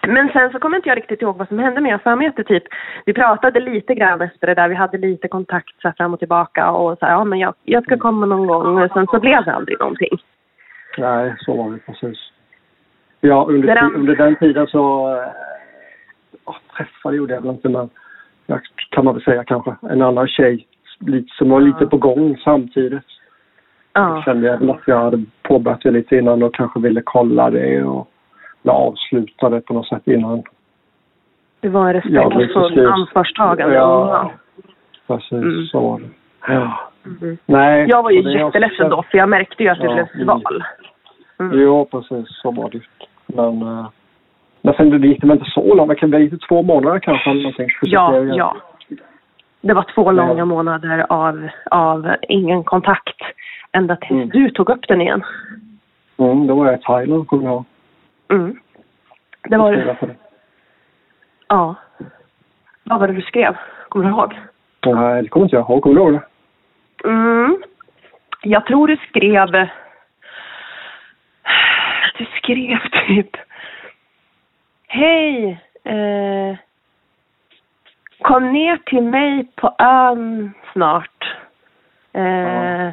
Men 0.06 0.28
sen 0.28 0.50
så 0.50 0.58
kommer 0.58 0.76
inte 0.76 0.88
jag 0.88 0.96
riktigt 0.96 1.22
ihåg 1.22 1.36
vad 1.36 1.48
som 1.48 1.58
hände 1.58 1.80
men 1.80 1.90
jag 1.90 2.02
för 2.02 2.16
mig 2.16 2.26
att 2.26 2.36
det 2.36 2.44
typ, 2.44 2.62
vi 3.06 3.12
pratade 3.14 3.60
lite 3.60 3.94
grann 3.94 4.22
efter 4.22 4.46
det 4.46 4.54
där, 4.54 4.68
vi 4.68 4.74
hade 4.74 4.98
lite 4.98 5.28
kontakt 5.28 5.80
så 5.82 5.88
här, 5.88 5.94
fram 5.96 6.14
och 6.14 6.18
tillbaka 6.18 6.70
och 6.70 6.98
så 6.98 7.06
här, 7.06 7.12
ja 7.12 7.24
men 7.24 7.38
jag, 7.38 7.54
jag 7.64 7.84
ska 7.84 7.96
komma 7.98 8.26
någon 8.26 8.46
gång 8.46 8.82
och 8.82 8.90
sen 8.92 9.06
så 9.06 9.20
blev 9.20 9.44
det 9.44 9.52
aldrig 9.52 9.80
någonting. 9.80 10.18
Nej, 10.98 11.34
så 11.38 11.56
var 11.56 11.70
det 11.70 11.78
precis. 11.78 12.18
Ja, 13.20 13.46
under, 13.48 13.94
under 13.94 14.16
den 14.16 14.36
tiden 14.36 14.66
så 14.66 15.14
äh, 15.14 15.18
ja, 15.18 15.47
träffade 16.78 17.16
gjorde 17.16 17.34
jag 17.34 17.40
väl 17.40 17.50
inte 17.50 17.68
men 17.68 17.88
jag, 18.46 18.60
kan 18.90 19.04
man 19.04 19.14
väl 19.14 19.22
säga 19.24 19.44
kanske 19.44 19.76
en 19.82 20.02
annan 20.02 20.28
tjej 20.28 20.66
som 21.38 21.50
var 21.50 21.60
lite 21.60 21.86
på 21.86 21.96
gång 21.96 22.36
samtidigt. 22.44 23.02
Ja. 23.92 24.22
kände 24.24 24.46
jag 24.46 24.70
att 24.70 24.80
jag 24.86 24.98
hade 25.00 25.24
påbörjat 25.42 25.80
det 25.82 25.90
lite 25.90 26.16
innan 26.16 26.42
och 26.42 26.54
kanske 26.54 26.80
ville 26.80 27.02
kolla 27.04 27.50
det 27.50 27.82
och 27.82 28.08
avsluta 28.68 29.48
det 29.48 29.60
på 29.60 29.74
något 29.74 29.88
sätt 29.88 30.06
innan. 30.06 30.42
Det 31.60 31.68
var 31.68 31.94
en 31.94 32.02
Ja, 32.04 32.28
det 32.28 32.36
respektfull, 32.36 32.86
ansvarstagande 32.86 33.74
Ja, 33.74 34.32
precis 35.06 35.32
Mm. 35.32 35.66
så 35.66 35.80
var 35.80 35.98
det. 36.00 36.08
Ja. 36.54 36.78
Mm. 37.06 37.38
Nej. 37.46 37.86
Jag 37.88 38.02
var 38.02 38.10
ju 38.10 38.22
det 38.22 38.32
jätteledsen 38.32 38.86
också- 38.86 38.96
då 38.96 39.02
för 39.02 39.18
jag 39.18 39.28
märkte 39.28 39.62
ju 39.62 39.68
att 39.68 39.78
Ja, 39.78 39.84
blev 39.94 40.06
mm. 40.14 40.24
sval. 40.24 40.64
Mm. 41.40 41.60
Jo, 41.60 41.88
precis 41.90 42.26
så 42.42 42.50
var 42.50 42.70
det. 42.70 42.80
Men, 43.26 43.62
uh, 43.62 43.88
men 44.68 44.76
sen 44.76 45.00
det 45.00 45.08
gick 45.08 45.20
det 45.20 45.26
väl 45.26 45.38
inte 45.38 45.50
så 45.50 45.74
långt. 45.74 46.00
Det 46.00 46.20
gick 46.20 46.48
två 46.48 46.62
månader 46.62 46.98
kanske 46.98 47.30
eller 47.30 47.42
någonting. 47.42 47.68
Ja, 47.82 48.18
ja. 48.24 48.56
Det 49.60 49.74
var 49.74 49.86
två 49.94 50.12
långa 50.12 50.44
månader 50.44 51.06
av, 51.08 51.48
av 51.70 52.14
ingen 52.28 52.64
kontakt. 52.64 53.16
Ända 53.72 53.96
tills 53.96 54.10
Mm. 54.10 54.28
du 54.28 54.50
tog 54.50 54.70
upp 54.70 54.88
den 54.88 55.00
igen. 55.00 55.22
Mm, 56.18 56.46
då 56.46 56.54
var 56.54 56.66
jag 56.66 56.78
i 56.80 56.82
Thailand 56.82 57.26
kommer 57.26 57.44
jag 57.44 57.52
ihåg. 57.52 57.64
Mm. 58.32 58.56
Det 59.48 59.56
var 59.56 59.72
det. 59.72 59.96
Ja. 61.48 61.74
Vad 62.84 63.00
var 63.00 63.08
det 63.08 63.14
du 63.14 63.22
skrev? 63.22 63.56
Kommer 63.88 64.04
du 64.04 64.10
ihåg? 64.10 64.38
Nej, 64.86 65.22
det 65.22 65.28
kommer 65.28 65.46
inte 65.46 65.56
jag 65.56 65.62
ihåg. 65.70 65.82
Kommer 65.82 65.96
du 65.96 66.02
ihåg 66.02 66.12
det? 66.12 66.22
Mm. 67.08 67.62
Jag 68.42 68.66
tror 68.66 68.86
du 68.86 68.96
skrev... 68.96 69.68
Du 72.18 72.24
skrev 72.24 72.78
typ... 73.06 73.36
Hej! 74.88 75.58
Eh, 75.84 76.56
kom 78.22 78.52
ner 78.52 78.76
till 78.76 79.02
mig 79.02 79.46
på 79.56 79.74
ön 79.78 80.52
snart. 80.72 81.36
Eh, 82.12 82.90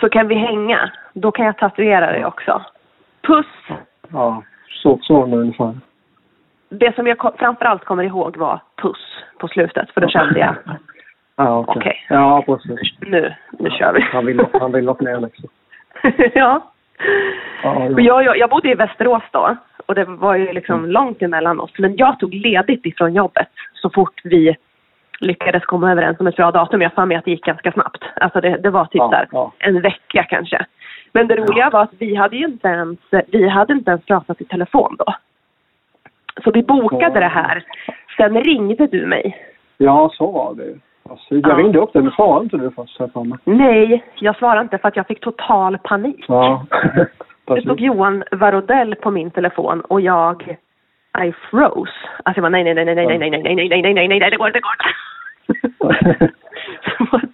Så 0.00 0.08
kan 0.08 0.28
vi 0.28 0.34
hänga. 0.34 0.90
Då 1.12 1.32
kan 1.32 1.46
jag 1.46 1.56
tatuera 1.58 2.12
dig 2.12 2.24
också. 2.26 2.62
Puss! 3.22 3.46
Ja, 4.12 4.42
så, 4.82 4.98
så 5.02 5.14
var 5.20 5.26
det 5.26 5.36
ungefär. 5.36 5.74
Det 6.68 6.94
som 6.94 7.06
jag 7.06 7.34
framförallt 7.38 7.84
kommer 7.84 8.02
ihåg 8.04 8.36
var 8.36 8.60
puss 8.76 9.22
på 9.38 9.48
slutet. 9.48 9.90
För 9.90 10.00
då 10.00 10.08
kände 10.08 10.38
jag, 10.40 10.54
Ja, 11.36 11.58
okej. 11.58 11.76
Okej. 11.80 12.04
Ja, 12.08 12.42
precis. 12.46 12.98
nu, 13.00 13.34
nu 13.58 13.70
kör 13.70 13.92
vi. 13.92 14.00
Han 14.00 14.26
vill, 14.26 14.46
han 14.60 14.72
vill 14.72 14.88
åka 14.88 15.04
ner 15.04 15.20
liksom. 15.20 15.48
ja. 16.34 16.70
Ja, 17.62 17.74
Och 17.74 18.00
ja. 18.00 18.04
jag, 18.04 18.24
jag, 18.24 18.38
jag 18.38 18.50
bodde 18.50 18.70
i 18.70 18.74
Västerås 18.74 19.22
då 19.30 19.56
och 19.86 19.94
det 19.94 20.04
var 20.04 20.34
ju 20.34 20.52
liksom 20.52 20.86
långt 20.86 21.22
emellan 21.22 21.60
oss. 21.60 21.70
Men 21.78 21.96
jag 21.96 22.18
tog 22.18 22.34
ledigt 22.34 22.86
ifrån 22.86 23.14
jobbet 23.14 23.48
så 23.74 23.90
fort 23.90 24.20
vi 24.24 24.56
lyckades 25.20 25.64
komma 25.64 25.92
överens 25.92 26.20
om 26.20 26.26
ett 26.26 26.36
bra 26.36 26.50
datum. 26.50 26.82
Jag 26.82 26.92
fann 26.92 27.08
mig 27.08 27.16
att 27.16 27.24
det 27.24 27.30
gick 27.30 27.44
ganska 27.44 27.72
snabbt. 27.72 28.04
Alltså 28.16 28.40
det, 28.40 28.56
det 28.56 28.70
var 28.70 28.84
typ 28.84 28.94
Ja, 28.94 29.08
där 29.08 29.28
ja. 29.32 29.52
en 29.58 29.80
vecka 29.80 30.22
kanske. 30.28 30.66
Men 31.12 31.28
det 31.28 31.36
roliga 31.36 31.70
var 31.70 31.82
att 31.82 31.92
vi 31.98 32.14
hade 32.14 32.36
ju 32.36 32.44
inte 32.44 32.68
ens, 32.68 32.98
vi 33.28 33.48
hade 33.48 33.72
inte 33.72 33.90
ens 33.90 34.04
pratat 34.04 34.40
i 34.40 34.44
telefon 34.44 34.96
då. 34.98 35.14
Så 36.44 36.50
vi 36.50 36.62
bokade 36.62 37.20
det 37.20 37.26
här. 37.28 37.64
Sen 38.16 38.40
ringde 38.44 38.86
du 38.86 39.06
mig. 39.06 39.36
ja, 39.78 40.10
så 40.12 40.30
var 40.30 40.54
det. 40.54 40.74
Alltså, 41.10 41.34
jag 41.34 41.50
Ja. 41.52 41.56
ringde 41.56 41.78
upp 41.78 41.92
dig, 41.92 42.02
men 42.02 42.12
svarade 42.12 42.44
inte 42.44 42.56
du 42.56 42.70
först? 42.70 43.00
Nej, 43.44 44.04
jag 44.14 44.36
svarade 44.36 44.60
inte 44.60 44.78
för 44.78 44.88
att 44.88 44.96
jag 44.96 45.06
fick 45.06 45.20
total 45.20 45.78
panik. 45.78 46.24
Ja, 46.28 46.66
Det 47.44 47.54
precis. 47.54 47.64
stod 47.64 47.80
Johan 47.80 48.24
Varodell 48.30 48.94
på 48.94 49.10
min 49.10 49.30
telefon 49.30 49.80
och 49.80 50.00
jag 50.00 50.56
I 51.24 51.32
froze. 51.50 51.92
Alltså 52.22 52.38
jag 52.38 52.42
var 52.42 52.50
nej, 52.50 52.64
nej, 52.64 52.74
nej, 52.74 52.84
nej, 52.84 52.94
nej, 52.94 53.06
nej, 53.06 53.18
nej, 53.18 53.30
nej, 53.30 53.54
nej, 53.54 53.54
nej, 53.54 53.82
nej, 53.82 53.94
nej, 53.94 54.08
nej, 54.08 54.20
nej, 54.20 54.30
det 54.30 54.36
går 54.36 54.46
inte, 54.46 54.58
det 54.58 54.62
går 54.62 54.72
inte. 54.72 56.30
Det 56.84 57.06
var 57.12 57.20
en 57.20 57.32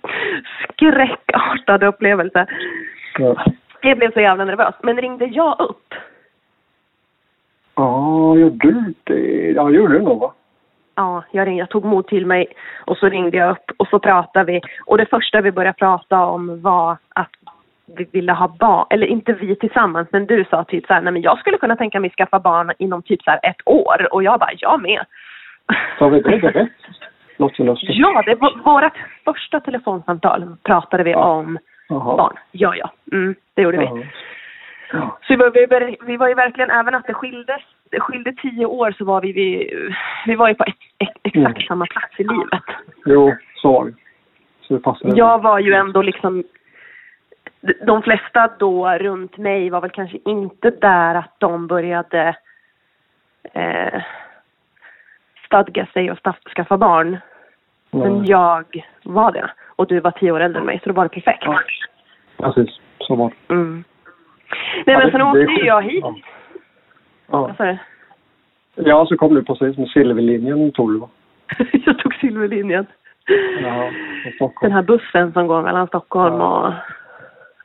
skräckartad 0.73 1.83
upplevelse. 1.83 2.47
Ja. 3.19 3.45
Jag 3.81 3.99
blev 3.99 4.13
så 4.13 4.21
jävla 4.21 4.45
nervös. 4.45 4.75
Men 4.83 5.01
ringde 5.01 5.25
jag 5.25 5.61
upp? 5.61 5.95
Ja, 7.75 8.37
gjorde 8.37 8.71
du 8.73 8.95
det? 9.05 9.51
Ja, 9.51 9.71
gjorde 9.71 9.93
du 9.93 10.03
nog 10.03 10.21
va? 10.21 10.33
Ja, 10.95 11.25
jag 11.31 11.47
ringde. 11.47 11.63
Jag 11.63 11.69
tog 11.69 11.85
mod 11.85 12.07
till 12.07 12.27
mig 12.27 12.47
och 12.85 12.97
så 12.97 13.09
ringde 13.09 13.37
jag 13.37 13.51
upp 13.51 13.71
och 13.77 13.89
så 13.89 13.99
pratade 13.99 14.53
vi. 14.53 14.61
Och 14.85 14.99
det 14.99 15.07
första 15.07 15.41
vi 15.41 15.53
började 15.53 15.79
prata 15.79 16.25
om 16.25 16.63
var 16.63 16.97
att 17.09 17.31
vi 17.97 18.07
ville 18.13 18.33
ha 18.33 18.49
barn. 18.49 18.87
Eller 18.91 19.07
inte 19.07 19.33
vi 19.33 19.57
tillsammans, 19.57 20.09
men 20.13 20.27
du 20.27 20.45
sa 20.51 20.65
typ 20.65 20.87
så 20.87 20.95
här, 20.95 21.01
nej 21.01 21.13
men 21.13 21.23
jag 21.23 21.39
skulle 21.39 21.59
kunna 21.59 21.77
tänka 21.77 22.01
mig 22.01 22.11
skaffa 22.11 22.39
barn 22.41 22.73
inom 22.79 23.03
typ 23.03 23.23
så 23.23 23.31
ett 23.43 23.61
år. 23.65 24.09
Och 24.15 24.23
jag 24.23 24.41
bara, 24.41 24.51
jag 24.57 24.83
med. 24.83 25.05
Sa 25.99 26.09
vi 26.09 26.21
det 26.21 26.39
direkt? 26.39 26.73
Så 27.57 27.65
lustigt. 27.65 27.91
Ja, 27.93 28.23
det 28.27 28.35
var 28.35 28.53
vårt 28.65 28.93
första 29.25 29.61
telefonsamtal 29.61 30.57
pratade 30.63 31.03
vi 31.03 31.11
Ja. 31.11 31.19
om 31.33 31.59
Jaha. 31.89 32.17
barn. 32.17 32.37
Ja, 32.53 32.75
ja. 32.77 32.91
Mm, 33.13 33.35
det 33.55 33.63
gjorde 33.63 33.79
vi. 33.79 33.85
Jaha. 33.85 34.03
Ja. 34.93 35.19
Så 35.27 35.33
vi 35.33 35.37
var, 35.37 35.81
vi, 35.81 35.97
vi 36.07 36.17
var 36.17 36.29
ju 36.29 36.35
verkligen, 36.35 36.71
även 36.71 36.95
att 36.95 37.07
det 37.07 37.15
skilde, 37.15 37.59
det 37.91 38.01
skilde 38.01 38.33
tio 38.33 38.67
år 38.67 38.93
så 38.99 39.05
var 39.05 39.21
vi, 39.21 39.33
vi, 39.33 39.71
vi 40.27 40.35
var 40.35 40.49
ju 40.49 40.55
på 40.55 40.65
ett, 40.65 40.77
exakt 41.23 41.37
Mm. 41.57 41.67
samma 41.69 41.87
plats 41.87 42.15
i 42.21 42.25
livet. 42.25 42.63
Jo, 43.05 43.35
så 43.55 43.73
var 43.73 43.85
det. 43.85 43.93
Så 44.61 44.75
det 44.75 44.81
passade. 44.81 45.17
Jag 45.17 45.43
var 45.43 45.59
ju 45.59 45.75
ändå 45.75 46.03
liksom, 46.03 46.45
de- 47.87 48.03
flesta 48.03 48.51
då 48.59 48.89
runt 48.89 49.37
mig 49.37 49.71
var 49.71 49.81
väl 49.81 49.91
kanske 49.91 50.19
inte 50.25 50.71
där 50.71 51.15
att 51.15 51.35
de 51.39 51.67
började 51.67 52.37
eh, 53.53 54.03
stadga 55.47 55.87
sig 55.87 56.11
och 56.11 56.19
skaffa 56.57 56.77
barn. 56.77 57.19
Men 57.91 58.19
Nej. 58.19 58.31
jag 58.31 58.85
var 59.03 59.33
det. 59.33 59.51
Och 59.77 59.87
du 59.87 60.01
var 60.01 60.11
tio 60.11 60.33
år 60.33 60.41
äldre 60.41 60.61
än 60.61 60.67
mig, 60.67 60.81
så 60.83 60.89
då 60.89 60.95
var 60.95 61.05
det 61.05 61.09
perfekt. 61.09 61.43
Ja. 61.45 61.61
Precis, 62.37 62.81
så 62.99 63.15
var 63.15 63.33
det. 63.49 63.55
Mm. 63.55 63.85
Nej 64.49 64.83
Ja, 64.87 64.99
men 64.99 65.07
det- 65.07 65.13
sen 65.13 65.23
åkte 65.23 65.39
ju 65.53 65.67
jag 65.67 65.83
hit. 65.83 66.01
Ja. 66.03 66.15
Ja. 67.31 67.41
Vad 67.41 67.57
sa 67.57 67.65
du? 67.65 67.79
ja, 68.75 69.07
så 69.07 69.17
kom 69.17 69.35
du 69.35 69.45
precis 69.45 69.79
med 69.79 69.89
silverlinjen 69.89 70.73
tog 70.73 70.93
du 70.93 70.99
va? 70.99 71.09
jag 71.73 71.99
tog 71.99 72.15
Silverlinjen. 72.15 72.87
Ja, 73.63 73.91
Den 74.61 74.73
här 74.73 74.83
bussen 74.83 75.33
som 75.33 75.47
går 75.47 75.63
mellan 75.63 75.87
Stockholm 75.87 76.35
Ja. 76.35 76.67
och 76.67 76.73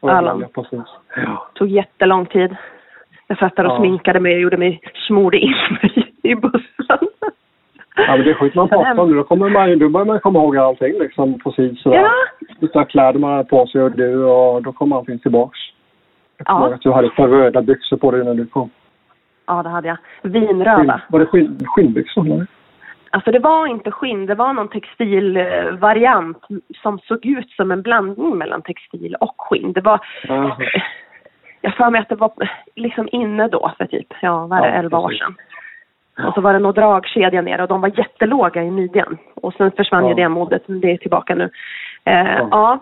Allan. 0.09 0.39
Ja, 0.41 0.61
precis. 0.61 0.85
Ja. 1.15 1.47
tog 1.53 1.67
jättelång 1.67 2.25
tid. 2.25 2.55
Jag 3.27 3.37
satt 3.37 3.55
där 3.55 3.65
och 3.65 3.71
Ja. 3.71 3.77
sminkade 3.77 4.19
mig 4.19 4.33
och 4.35 4.41
gjorde 4.41 4.57
mig, 4.57 4.81
smorde 5.07 5.37
in 5.37 5.53
mig 5.81 6.13
i 6.23 6.35
bussen. 6.35 6.59
ja, 7.95 8.07
men 8.17 8.23
det 8.23 8.29
är 8.29 8.33
skit 8.33 8.55
man 8.55 8.69
pratar 8.69 8.99
om 8.99 9.09
nu. 9.11 9.15
Då, 9.17 9.23
kommer 9.23 9.49
man, 9.49 9.79
då 9.79 9.89
börjar 9.89 10.05
man 10.05 10.19
komma 10.19 10.39
ihåg 10.39 10.57
allting 10.57 10.93
liksom 10.99 11.39
precis 11.39 11.81
sådär. 11.81 11.97
Ja. 11.97 12.11
Vilka 12.59 12.85
kläder 12.85 13.19
man 13.19 13.31
hade 13.31 13.43
på 13.43 13.67
sig 13.67 13.81
och 13.83 13.91
du 13.91 14.23
och 14.23 14.61
då 14.63 14.71
kommer 14.71 14.95
allting 14.97 15.19
tillbaks. 15.19 15.59
Jag 16.37 16.47
kommer 16.47 16.59
Ja. 16.61 16.65
ihåg 16.65 16.73
att 16.73 16.81
du 16.81 16.91
hade 16.91 17.07
ett 17.07 17.15
par 17.15 17.27
röda 17.27 17.61
byxor 17.61 17.97
på 17.97 18.11
dig 18.11 18.23
när 18.25 18.33
du 18.33 18.45
kom. 18.45 18.69
Ja, 19.47 19.63
det 19.63 19.69
hade 19.69 19.87
jag. 19.87 19.97
Skinn, 20.21 20.31
Vinröda. 20.31 21.01
var 21.09 21.19
det 21.19 21.25
skinn, 21.25 21.59
skinnbyxor? 21.65 22.47
Alltså 23.15 23.31
det 23.31 23.39
var 23.39 23.67
inte 23.67 23.91
skinn, 23.91 24.25
det 24.25 24.35
var 24.35 24.53
någon 24.53 24.67
textilvariant 24.67 26.37
som 26.83 26.99
såg 26.99 27.25
ut 27.25 27.51
som 27.51 27.71
en 27.71 27.81
blandning 27.81 28.37
mellan 28.37 28.61
textil 28.61 29.15
och 29.19 29.35
skinn. 29.37 29.73
Det 29.73 29.81
var, 29.81 29.99
Jaha. 30.27 30.57
jag 31.61 31.73
för 31.75 31.89
mig 31.89 32.01
att 32.01 32.09
det 32.09 32.15
var 32.15 32.31
liksom 32.75 33.09
inne 33.11 33.47
då 33.47 33.71
för 33.77 33.85
typ, 33.85 34.07
ja 34.21 34.47
vad 34.47 34.59
är 34.59 34.63
det, 34.63 34.69
Ja, 34.69 34.73
11 34.79 34.97
år 34.99 35.11
sedan. 35.11 35.35
Och 36.27 36.33
så 36.33 36.41
var 36.41 36.53
det 36.53 36.59
nog 36.59 36.75
dragkedja 36.75 37.41
ner 37.41 37.61
och 37.61 37.67
de 37.67 37.81
var 37.81 37.97
jättelåga 37.99 38.63
i 38.63 38.71
midjan. 38.71 39.17
Och 39.35 39.53
sen 39.53 39.71
försvann 39.71 40.03
ju 40.03 40.09
Ja. 40.09 40.15
det 40.15 40.29
modet, 40.29 40.67
men 40.67 40.79
det 40.79 40.91
är 40.91 40.97
tillbaka 40.97 41.35
nu. 41.35 41.49
Eh, 42.03 42.37
Ja. 42.51 42.79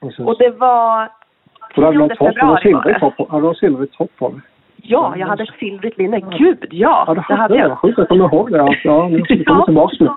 ja, 0.00 0.10
och 0.18 0.38
det 0.38 0.50
var 0.50 1.08
du 1.74 1.84
hade 1.84 1.98
någon 1.98 2.08
10 2.08 2.16
topp, 2.16 2.62
silvrig 2.62 2.94
det. 2.94 2.98
Ja, 4.82 5.14
jag 5.16 5.26
hade 5.26 5.42
ett 5.42 5.54
silvrigt 5.58 5.98
linne. 5.98 6.20
Gud, 6.20 6.66
ja! 6.70 7.04
Ja, 7.06 7.14
du 7.14 7.20
det 7.28 7.34
hade 7.34 7.54
det. 7.54 7.60
jag. 7.60 7.78
Sjukt, 7.78 7.98
jag 7.98 8.08
kommer 8.08 8.24
ihåg 8.24 8.52
det. 8.52 8.62
Alltså, 8.62 8.88
ja, 8.88 9.08
nu 9.10 9.22
komma 9.44 9.58
Ja. 9.58 9.64
tillbaks 9.64 10.00
nu. 10.00 10.08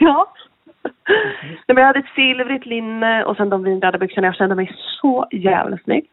ja. 0.00 0.26
Nej, 1.08 1.64
men 1.66 1.76
jag 1.76 1.86
hade 1.86 1.98
ett 1.98 2.14
silvrigt 2.14 2.66
linne 2.66 3.24
och 3.24 3.36
sen 3.36 3.50
de 3.50 3.62
vinröda 3.64 3.98
byxorna. 3.98 4.26
Jag 4.26 4.34
kände 4.36 4.54
mig 4.54 4.72
så 5.00 5.26
jävla 5.30 5.76
snygg. 5.78 6.04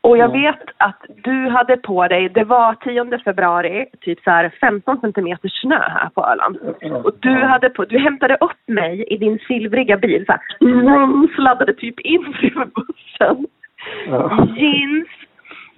Och 0.00 0.18
jag 0.18 0.28
Ja. 0.36 0.40
vet 0.52 0.62
att 0.76 1.02
du 1.24 1.48
hade 1.48 1.76
på 1.76 2.08
dig, 2.08 2.28
det 2.28 2.44
var 2.44 2.74
10 2.74 3.18
februari, 3.24 3.86
typ 4.00 4.20
så 4.24 4.30
här 4.30 4.50
15 4.60 5.00
centimeter 5.00 5.48
snö 5.48 5.78
här 5.88 6.08
på 6.14 6.24
Öland. 6.26 6.58
Och 7.04 7.12
du 7.20 7.30
hade 7.44 7.68
på, 7.70 7.84
du 7.84 7.98
hämtade 7.98 8.36
upp 8.40 8.58
mig 8.66 9.04
i 9.08 9.16
din 9.16 9.38
silvriga 9.38 9.96
bil 9.96 10.24
så 10.26 10.32
här, 10.32 10.40
vroom, 10.60 11.28
sladdade 11.34 11.74
typ 11.74 12.00
in 12.00 12.22
bredvid 12.40 12.68
bussen. 12.74 13.46
Ja. 14.08 14.46
Jeans, 14.56 15.08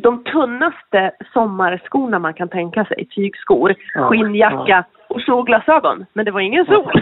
de 0.02 0.24
tunnaste 0.24 1.10
sommarskorna 1.32 2.18
man 2.18 2.34
kan 2.34 2.48
tänka 2.48 2.84
sig, 2.84 3.04
tygskor, 3.06 3.74
Ja. 3.94 4.08
skinnjacka 4.08 4.84
och 5.08 5.20
solglasögon. 5.20 6.06
Men 6.12 6.24
det 6.24 6.30
var 6.30 6.40
ingen 6.40 6.66
sol. 6.66 6.92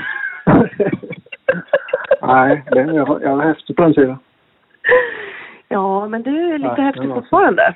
Nej, 2.22 2.62
det, 2.70 2.80
jag, 2.80 3.06
var- 3.06 3.20
jag 3.20 3.36
var 3.36 3.44
häftig 3.44 3.76
på 3.76 3.82
den 3.82 3.94
tiden. 3.94 4.18
Ja, 5.68 6.08
men 6.08 6.22
du 6.22 6.54
är 6.54 6.58
lite 6.58 6.74
Ja, 6.76 6.82
häftig 6.82 7.08
det 7.08 7.14
fortfarande. 7.14 7.74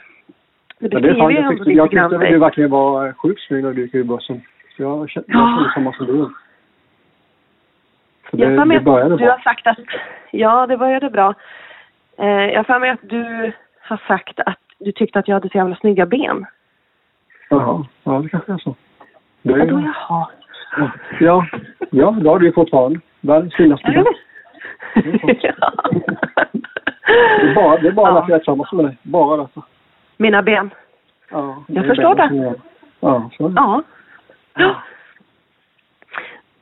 Det 0.79 0.93
Men 0.93 1.03
det 1.03 1.09
är 1.09 1.15
fan, 1.15 1.35
jag 1.35 1.51
tyckte, 1.57 1.71
jag 1.71 1.91
tyckte 1.91 2.09
du 2.31 2.39
verkligen 2.39 2.71
var 2.71 3.13
sjukt 3.13 3.41
snygg 3.47 3.65
när 3.65 3.73
du 3.73 3.83
gick 3.83 3.95
ur 3.95 4.05
bussen. 4.05 4.43
Jag 4.77 5.11
kände, 5.11 5.33
jag 5.33 5.41
Ja. 5.41 5.71
samma 5.75 5.93
som 5.93 6.07
du. 6.07 6.13
Så 8.31 8.37
Jag 8.39 8.51
det, 8.69 8.75
det 8.75 8.81
började 8.81 9.11
du 9.11 9.17
bra. 9.17 9.31
har 9.33 9.39
sagt 9.39 9.67
att... 9.67 9.79
Ja, 10.31 10.67
det 10.67 10.77
började 10.77 11.11
bra. 11.11 11.35
Eh, 12.19 12.27
jag 12.27 12.57
har 12.57 12.65
för 12.65 12.79
mig 12.79 12.91
att 12.91 12.99
du 13.03 13.53
har 13.81 13.97
sagt 14.09 14.41
att 14.47 14.59
du 14.85 14.93
tyckte 14.93 15.19
att 15.19 15.29
jag 15.29 15.37
hade 15.37 15.49
så 15.49 15.59
jävla 15.59 15.77
snygga 15.77 16.07
ben. 16.07 16.47
Jaha, 17.51 17.87
ja 18.05 18.13
det 18.13 18.29
kanske 18.29 18.53
är 18.53 18.59
så. 18.59 18.77
Det, 19.43 19.59
Ja, 19.59 19.65
då 19.67 19.81
jaha. 19.81 20.29
ja, 21.21 21.47
ja, 21.91 22.11
det 22.11 22.29
har 22.29 22.39
du 22.39 22.47
ju 22.47 22.53
fortfarande. 22.53 23.01
Världens 23.21 23.55
finaste 23.55 23.89
Är 23.89 23.93
det 23.93 24.03
det? 24.03 24.13
ja. 25.43 25.73
Det 27.07 27.51
är 27.51 27.55
bara, 27.55 27.79
det 27.79 27.89
är 27.89 27.93
bara 27.93 28.09
Ja. 28.11 28.15
därför 28.15 28.29
jag 28.31 28.35
är 28.35 28.39
tillsammans 28.39 28.73
med 28.73 28.85
dig. 28.85 28.97
Bara 29.03 29.37
därför. 29.37 29.63
Mina 30.17 30.43
ben. 30.43 30.71
Ja, 31.31 31.65
Jag 31.69 31.87
förstår 31.87 32.15
det. 32.15 32.35
gör- 32.35 32.55
Ja, 33.01 33.31
så 33.37 33.49
det. 33.49 33.55
Ja. 33.57 33.83
ja. 34.55 34.83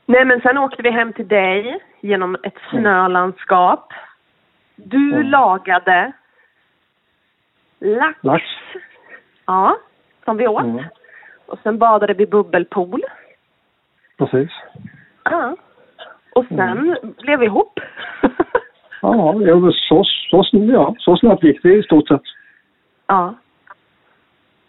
Nej, 0.07 0.25
men 0.25 0.41
sen 0.41 0.59
åkte 0.59 0.83
vi 0.83 0.91
hem 0.91 1.13
till 1.13 1.29
dig 1.29 1.79
genom 2.01 2.37
ett 2.43 2.59
snölandskap. 2.71 3.93
Du 4.77 5.23
lagade 5.23 6.13
lax. 7.81 8.19
Lax. 8.23 8.45
Ja, 9.47 9.77
som 10.25 10.37
vi 10.37 10.49
åt. 10.49 10.63
Mm. 10.65 10.85
Och 11.47 11.59
sen 11.63 11.79
badade 11.79 12.15
vi 12.15 12.27
bubbelpool. 12.27 13.03
Precis. 14.19 14.51
Ja. 15.25 15.57
Och 16.35 16.45
sen 16.49 16.97
blev 17.19 17.39
vi 17.41 17.47
ihop. 17.47 17.81
Ja, 19.03 19.35
så, 19.89 20.05
så, 20.05 20.45
ja, 20.53 20.95
så 20.99 21.17
snabbt 21.17 21.43
gick 21.43 21.63
det 21.63 21.75
i 21.75 21.83
stort 21.83 22.09
sett. 22.09 22.23
ja. 23.07 23.35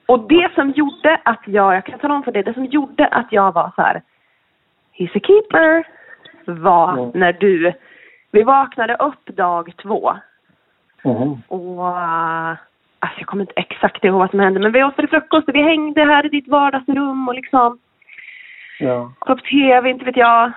Och 0.05 0.19
det 0.19 0.51
som 0.55 0.71
gjorde 0.71 1.19
att 1.25 1.39
jag, 1.45 1.75
jag 1.75 1.85
kan 1.85 1.99
tala 1.99 2.13
om 2.13 2.23
för 2.23 2.31
dig, 2.31 2.43
det 2.43 2.53
som 2.53 2.65
gjorde 2.65 3.07
att 3.07 3.27
jag 3.31 3.51
var 3.53 3.71
så 3.75 3.81
här, 3.81 4.01
he's 4.97 5.17
a 5.17 5.19
keeper, 5.23 5.87
var 6.45 6.93
Mm. 6.97 7.11
när 7.13 7.33
du 7.33 7.73
Vi 8.31 8.43
vaknade 8.43 8.95
upp 8.95 9.25
dag 9.35 9.73
två 9.81 10.13
Mhm. 11.03 11.41
och 11.47 11.97
alltså 13.01 13.19
jag 13.19 13.27
kommer 13.27 13.43
inte 13.43 13.53
exakt 13.55 14.03
ihåg 14.03 14.19
vad 14.19 14.29
som 14.29 14.39
hände 14.39 14.59
men 14.59 14.71
vi 14.71 14.83
åt 14.83 14.95
frukost 14.95 15.47
och 15.47 15.55
vi 15.55 15.61
hängde 15.61 16.05
här 16.05 16.25
i 16.25 16.29
ditt 16.29 16.47
vardagsrum 16.47 17.27
och 17.27 17.35
liksom 17.35 17.79
Ja. 18.79 19.13
kollade 19.19 19.41
på 19.41 19.47
TV, 19.47 19.89
inte 19.89 20.05
vet 20.05 20.17
jag. 20.17 20.51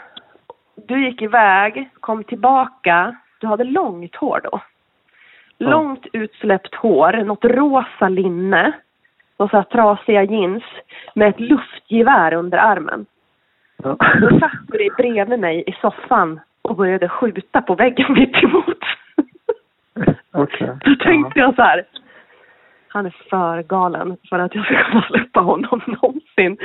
Du 0.86 1.04
gick 1.04 1.22
iväg, 1.22 1.90
kom 2.00 2.24
tillbaka. 2.24 3.16
Du 3.40 3.46
hade 3.46 3.64
långt 3.64 4.16
hår 4.16 4.40
då. 4.44 4.60
Ja. 5.58 5.70
Långt 5.70 6.06
utsläppt 6.12 6.74
hår, 6.74 7.12
något 7.12 7.44
rosa 7.44 8.08
linne 8.08 8.72
och 9.36 9.50
så 9.50 9.56
här 9.56 9.64
trasiga 9.64 10.22
jeans 10.22 10.64
med 11.14 11.28
ett 11.28 11.40
luftgevär 11.40 12.34
under 12.34 12.58
armen. 12.58 13.06
Ja. 13.82 13.96
Då 14.20 14.38
satt 14.38 14.52
du 14.68 14.90
bredvid 14.96 15.38
mig 15.38 15.64
i 15.66 15.72
soffan 15.72 16.40
och 16.62 16.76
började 16.76 17.08
skjuta 17.08 17.62
på 17.62 17.74
väggen 17.74 18.12
mitt 18.12 18.42
emot. 18.42 18.78
Okej. 20.32 20.76
Då 20.84 20.94
tänkte 20.94 21.40
jag 21.40 21.54
så 21.54 21.62
här. 21.62 21.84
Han 22.94 23.06
är 23.06 23.14
för 23.30 23.62
galen 23.62 24.16
för 24.28 24.38
att 24.38 24.54
jag 24.54 24.64
ska 24.64 24.84
kunna 24.84 25.02
släppa 25.02 25.40
honom 25.40 25.80
någonsin. 26.02 26.56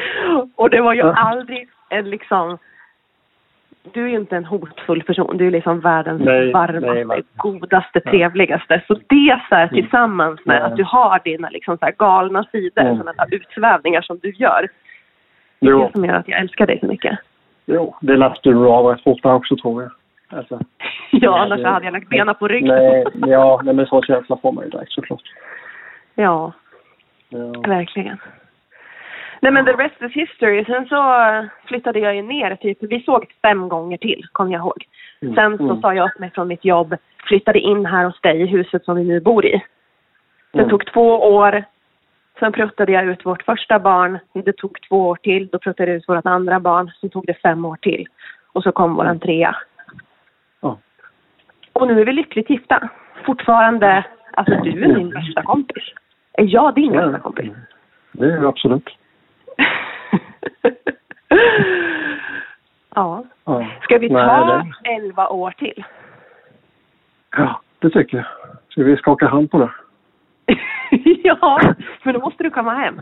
Och 0.55 0.69
det 0.69 0.81
var 0.81 0.93
ju 0.93 1.01
aldrig 1.01 1.69
en 1.89 2.09
liksom... 2.09 2.57
Du 3.93 4.03
är 4.03 4.07
ju 4.07 4.15
inte 4.19 4.37
en 4.37 4.45
hotfull 4.45 5.03
person. 5.03 5.37
Du 5.37 5.47
är 5.47 5.51
liksom 5.51 5.79
världens 5.79 6.21
Nej, 6.25 6.51
varmaste, 6.51 6.93
nej, 6.93 7.03
va- 7.05 7.15
godaste, 7.35 7.99
trevligaste. 7.99 8.81
Så 8.87 8.93
det 8.93 9.39
så 9.49 9.55
här, 9.55 9.63
Mm. 9.71 9.81
tillsammans 9.81 10.39
med 10.45 10.61
Ja. 10.61 10.65
att 10.65 10.75
du 10.75 10.83
har 10.83 11.19
dina 11.23 11.49
liksom 11.49 11.77
så 11.77 11.85
här 11.85 11.93
galna 11.97 12.43
sidor, 12.51 12.81
Mm. 12.81 12.97
sådana 12.97 13.13
där 13.25 13.35
utsvävningar 13.35 14.01
som 14.01 14.19
du 14.21 14.29
gör. 14.31 14.67
Det 15.59 15.67
är 15.67 15.71
Jo, 15.71 15.79
det 15.85 15.91
som 15.91 16.05
gör 16.05 16.13
att 16.13 16.27
jag 16.27 16.39
älskar 16.39 16.67
dig 16.67 16.79
så 16.79 16.85
mycket. 16.87 17.19
jo, 17.65 17.95
det 18.01 18.17
läste 18.17 18.49
du 18.49 18.65
av 18.67 18.95
fort 19.03 19.23
där 19.23 19.33
också 19.33 19.55
tror 19.55 19.81
jag. 19.83 19.91
Alltså, 20.39 20.59
Ja, 21.11 21.39
annars 21.39 21.59
det- 21.61 21.67
hade 21.69 21.85
jag 21.85 21.91
lagt 21.93 22.09
benen 22.09 22.35
på 22.35 22.47
rygg. 22.47 22.63
nej, 22.63 23.05
ja, 23.27 23.61
nej 23.63 23.73
men 23.73 23.85
sån 23.85 24.01
känsla 24.01 24.37
får 24.41 24.51
man 24.51 24.63
ju 24.63 24.69
direkt 24.69 24.91
såklart. 24.91 25.21
Ja. 26.21 26.51
Ja. 27.29 27.61
Verkligen. 27.67 28.17
Nej 29.41 29.51
men 29.51 29.65
the 29.65 29.71
rest 29.71 30.01
is 30.01 30.11
history. 30.11 30.65
Sen 30.65 30.85
så 30.87 31.01
flyttade 31.65 31.99
jag 31.99 32.15
ju 32.15 32.21
ner 32.21 32.55
typ, 32.55 32.77
vi 32.81 33.01
såg 33.01 33.33
fem 33.41 33.69
gånger 33.69 33.97
till, 33.97 34.25
kommer 34.31 34.51
jag 34.51 34.59
ihåg. 34.59 34.85
Mm, 35.21 35.35
Sen 35.35 35.57
så 35.57 35.63
mm. 35.63 35.81
sa 35.81 35.93
jag 35.93 36.09
upp 36.09 36.19
mig 36.19 36.31
från 36.31 36.47
mitt 36.47 36.65
jobb, 36.65 36.95
flyttade 37.27 37.59
in 37.59 37.85
här 37.85 38.05
hos 38.05 38.21
dig 38.21 38.41
i 38.41 38.45
huset 38.45 38.85
som 38.85 38.95
vi 38.95 39.03
nu 39.03 39.19
bor 39.19 39.45
i. 39.45 39.61
Det 40.51 40.59
Mm. 40.59 40.69
tog 40.69 40.85
två 40.93 41.35
år. 41.35 41.63
Sen 42.39 42.51
pruttade 42.51 42.91
jag 42.91 43.05
ut 43.05 43.25
vårt 43.25 43.43
första 43.43 43.79
barn. 43.79 44.19
Det 44.33 44.53
tog 44.53 44.77
två 44.89 45.07
år 45.07 45.15
till. 45.15 45.47
Då 45.47 45.59
pruttade 45.59 45.89
jag 45.91 45.97
ut 45.97 46.09
vårt 46.09 46.25
andra 46.25 46.59
barn. 46.59 46.91
Sen 47.01 47.09
tog 47.09 47.25
det 47.25 47.33
fem 47.33 47.65
år 47.65 47.75
till. 47.81 48.07
Och 48.53 48.63
så 48.63 48.71
kom 48.71 48.95
våran 48.95 49.19
trea. 49.19 49.55
Ja. 50.61 50.77
Och 51.73 51.87
nu 51.87 52.01
är 52.01 52.05
vi 52.05 52.13
lyckligt 52.13 52.49
gifta. 52.49 52.89
Fortfarande, 53.25 54.05
alltså 54.33 54.55
du 54.55 54.83
är 54.83 54.87
min 54.87 55.09
bästa 55.09 55.41
kompis. 55.43 55.83
Är 56.39 56.45
jag 56.47 56.75
din 56.75 56.93
Ja. 56.93 57.01
bästa 57.05 57.19
kompis? 57.19 57.51
Det 58.11 58.25
är 58.25 58.41
det 58.41 58.47
absolut. 58.47 58.89
ja. 62.95 63.23
Ja. 63.45 63.67
Ska 63.81 63.97
vi 63.97 64.09
Nej, 64.09 64.23
ta 64.27 64.65
elva 64.83 65.27
år 65.29 65.51
till? 65.51 65.85
Ja, 67.31 67.61
det 67.79 67.89
tycker 67.89 68.17
jag. 68.17 68.25
Ska 68.69 68.83
vi 68.83 68.97
skaka 68.97 69.27
hand 69.27 69.51
på 69.51 69.57
det? 69.59 69.71
ja, 71.23 71.61
men 72.03 72.13
då 72.13 72.19
måste 72.19 72.43
du 72.43 72.49
komma 72.49 72.73
hem. 72.73 72.99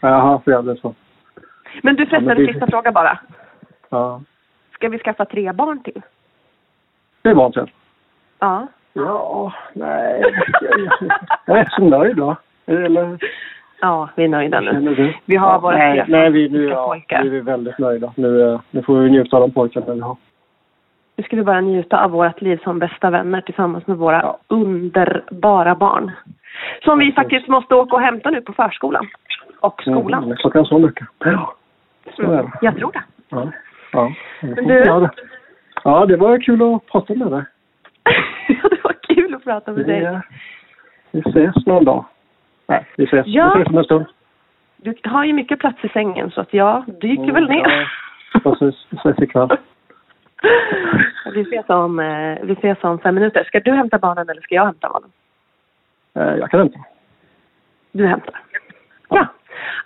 Jaha, 0.00 0.40
för 0.44 0.50
jag 0.50 0.78
så. 0.78 0.94
Men 1.82 1.96
du 1.96 2.06
förresten, 2.06 2.28
Ja, 2.28 2.34
det- 2.34 2.52
sista 2.52 2.66
fråga 2.66 2.92
bara. 2.92 3.18
Ja. 3.88 4.20
Ska 4.72 4.88
vi 4.88 4.98
skaffa 4.98 5.24
tre 5.24 5.52
barn 5.52 5.82
till? 5.82 6.02
Det 7.22 7.34
var 7.34 7.46
inte. 7.46 7.66
Ja. 8.38 8.66
Ja, 8.92 9.52
nej. 9.72 10.22
Jag, 10.60 11.10
jag 11.44 11.58
är 11.58 11.68
så 11.76 11.84
nöjd 11.84 12.16
då. 12.16 12.36
Eller 12.66 13.18
Ja, 13.80 14.08
vi 14.16 14.24
är 14.24 14.28
nöjda 14.28 14.60
nu. 14.60 15.14
Vi 15.24 15.36
har 15.36 15.52
ja, 15.52 15.58
våra 15.58 15.76
nej, 15.76 16.04
nej, 16.08 16.30
vi, 16.30 16.48
nu, 16.48 16.68
ja, 16.68 16.86
pojkar. 16.86 17.20
nu 17.22 17.26
är 17.26 17.30
vi 17.30 17.40
väldigt 17.40 17.78
nöjda. 17.78 18.12
Nu, 18.16 18.42
eh, 18.52 18.60
nu 18.70 18.82
får 18.82 18.98
vi 18.98 19.10
njuta 19.10 19.36
av 19.36 19.40
de 19.42 19.50
pojkarna 19.54 19.94
vi 19.94 20.00
har. 20.00 20.16
Nu 21.16 21.24
ska 21.24 21.36
vi 21.36 21.42
bara 21.42 21.60
njuta 21.60 22.04
av 22.04 22.10
vårt 22.10 22.40
liv 22.40 22.60
som 22.64 22.78
bästa 22.78 23.10
vänner 23.10 23.40
tillsammans 23.40 23.86
med 23.86 23.96
våra 23.96 24.20
Ja. 24.22 24.38
underbara 24.48 25.74
barn. 25.74 26.10
Som 26.84 26.98
vi 26.98 27.12
faktiskt 27.12 27.48
måste 27.48 27.74
åka 27.74 27.96
och 27.96 28.02
hämta 28.02 28.30
nu 28.30 28.40
på 28.40 28.52
förskolan. 28.52 29.08
Och 29.60 29.82
skolan. 29.82 30.24
Mm, 30.24 30.36
klockan 30.36 30.64
så 30.64 30.78
mycket. 30.78 31.08
Ja, 31.24 31.54
så 32.16 32.22
är 32.22 32.36
det. 32.42 32.50
Jag 32.62 32.76
tror 32.76 32.92
det. 32.92 33.02
Ja. 33.28 33.48
Ja, 33.92 34.12
Men 34.40 34.54
du- 34.68 35.08
ja, 35.84 36.06
det 36.06 36.16
var 36.16 36.38
kul 36.42 36.62
att 36.74 36.86
prata 36.86 37.14
med 37.14 37.30
dig. 37.32 37.44
Ja, 38.48 38.68
det 38.70 38.84
var 38.84 38.92
kul 39.14 39.34
att 39.34 39.44
prata 39.44 39.72
med 39.72 39.86
dig. 39.86 40.20
Vi, 41.10 41.20
vi 41.22 41.30
ses 41.30 41.66
någon 41.66 41.84
dag. 41.84 42.04
Nej, 42.72 42.86
vi 42.96 43.04
ses, 43.04 43.26
Ja. 43.26 43.52
vi 43.54 43.60
ses 43.62 43.68
om 43.72 43.78
en 43.78 43.84
stund. 43.84 44.06
Du 44.76 44.94
har 45.04 45.24
ju 45.24 45.32
mycket 45.32 45.58
plats 45.58 45.84
i 45.84 45.88
sängen 45.88 46.30
så 46.30 46.40
att 46.40 46.52
ja, 46.54 46.84
du 47.00 47.08
gick 47.08 47.18
ju 47.18 47.22
Mm, 47.30 47.34
väl 47.34 47.48
ner. 47.48 47.90
ja, 48.34 48.40
precis. 48.40 48.86
Vi 48.90 48.96
ses 48.96 49.18
ikväll. 49.18 49.48
Vi 51.34 51.40
ses, 51.42 51.68
om, 51.68 51.98
eh, 52.00 52.38
vi 52.42 52.52
ses 52.52 52.84
om 52.84 52.98
fem 52.98 53.14
minuter. 53.14 53.44
Ska 53.44 53.60
du 53.60 53.72
hämta 53.72 53.98
barnen 53.98 54.28
eller 54.28 54.40
ska 54.42 54.54
jag 54.54 54.64
hämta 54.64 54.88
barnen? 54.88 55.10
Eh, 56.14 56.38
Jag 56.40 56.50
kan 56.50 56.60
inte. 56.60 56.78
Du 57.92 58.06
hämtar. 58.06 58.40
Ja. 59.08 59.26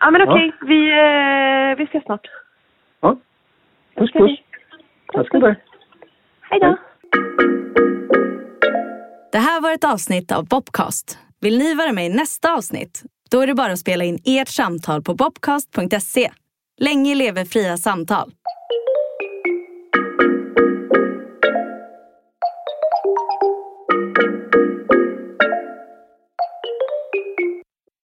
Ja, 0.00 0.10
men 0.10 0.22
okej. 0.28 0.52
Vi, 0.60 0.90
eh, 0.90 1.76
vi 1.78 1.84
ses 1.84 2.04
snart. 2.04 2.26
Ja. 3.00 3.16
Puss, 3.96 4.12
puss. 4.12 4.30
Jag 5.12 5.26
ska 5.26 5.38
dig. 5.38 5.54
Hej 6.40 6.60
då. 6.60 6.76
Det 9.32 9.38
här 9.38 9.60
var 9.62 9.72
ett 9.74 9.84
avsnitt 9.92 10.32
av 10.32 10.48
Bobcast. 10.48 11.18
Vill 11.40 11.58
ni 11.58 11.74
vara 11.74 11.92
med 11.92 12.06
i 12.06 12.08
nästa 12.08 12.52
avsnitt? 12.54 13.02
Då 13.30 13.40
är 13.40 13.46
det 13.46 13.54
bara 13.54 13.72
att 13.72 13.78
spela 13.78 14.04
in 14.04 14.18
ert 14.24 14.48
samtal 14.48 15.02
på 15.02 15.14
bobcast.se. 15.14 16.30
Länge 16.80 17.14
leve 17.14 17.46
fria 17.46 17.76
samtal. 17.76 18.32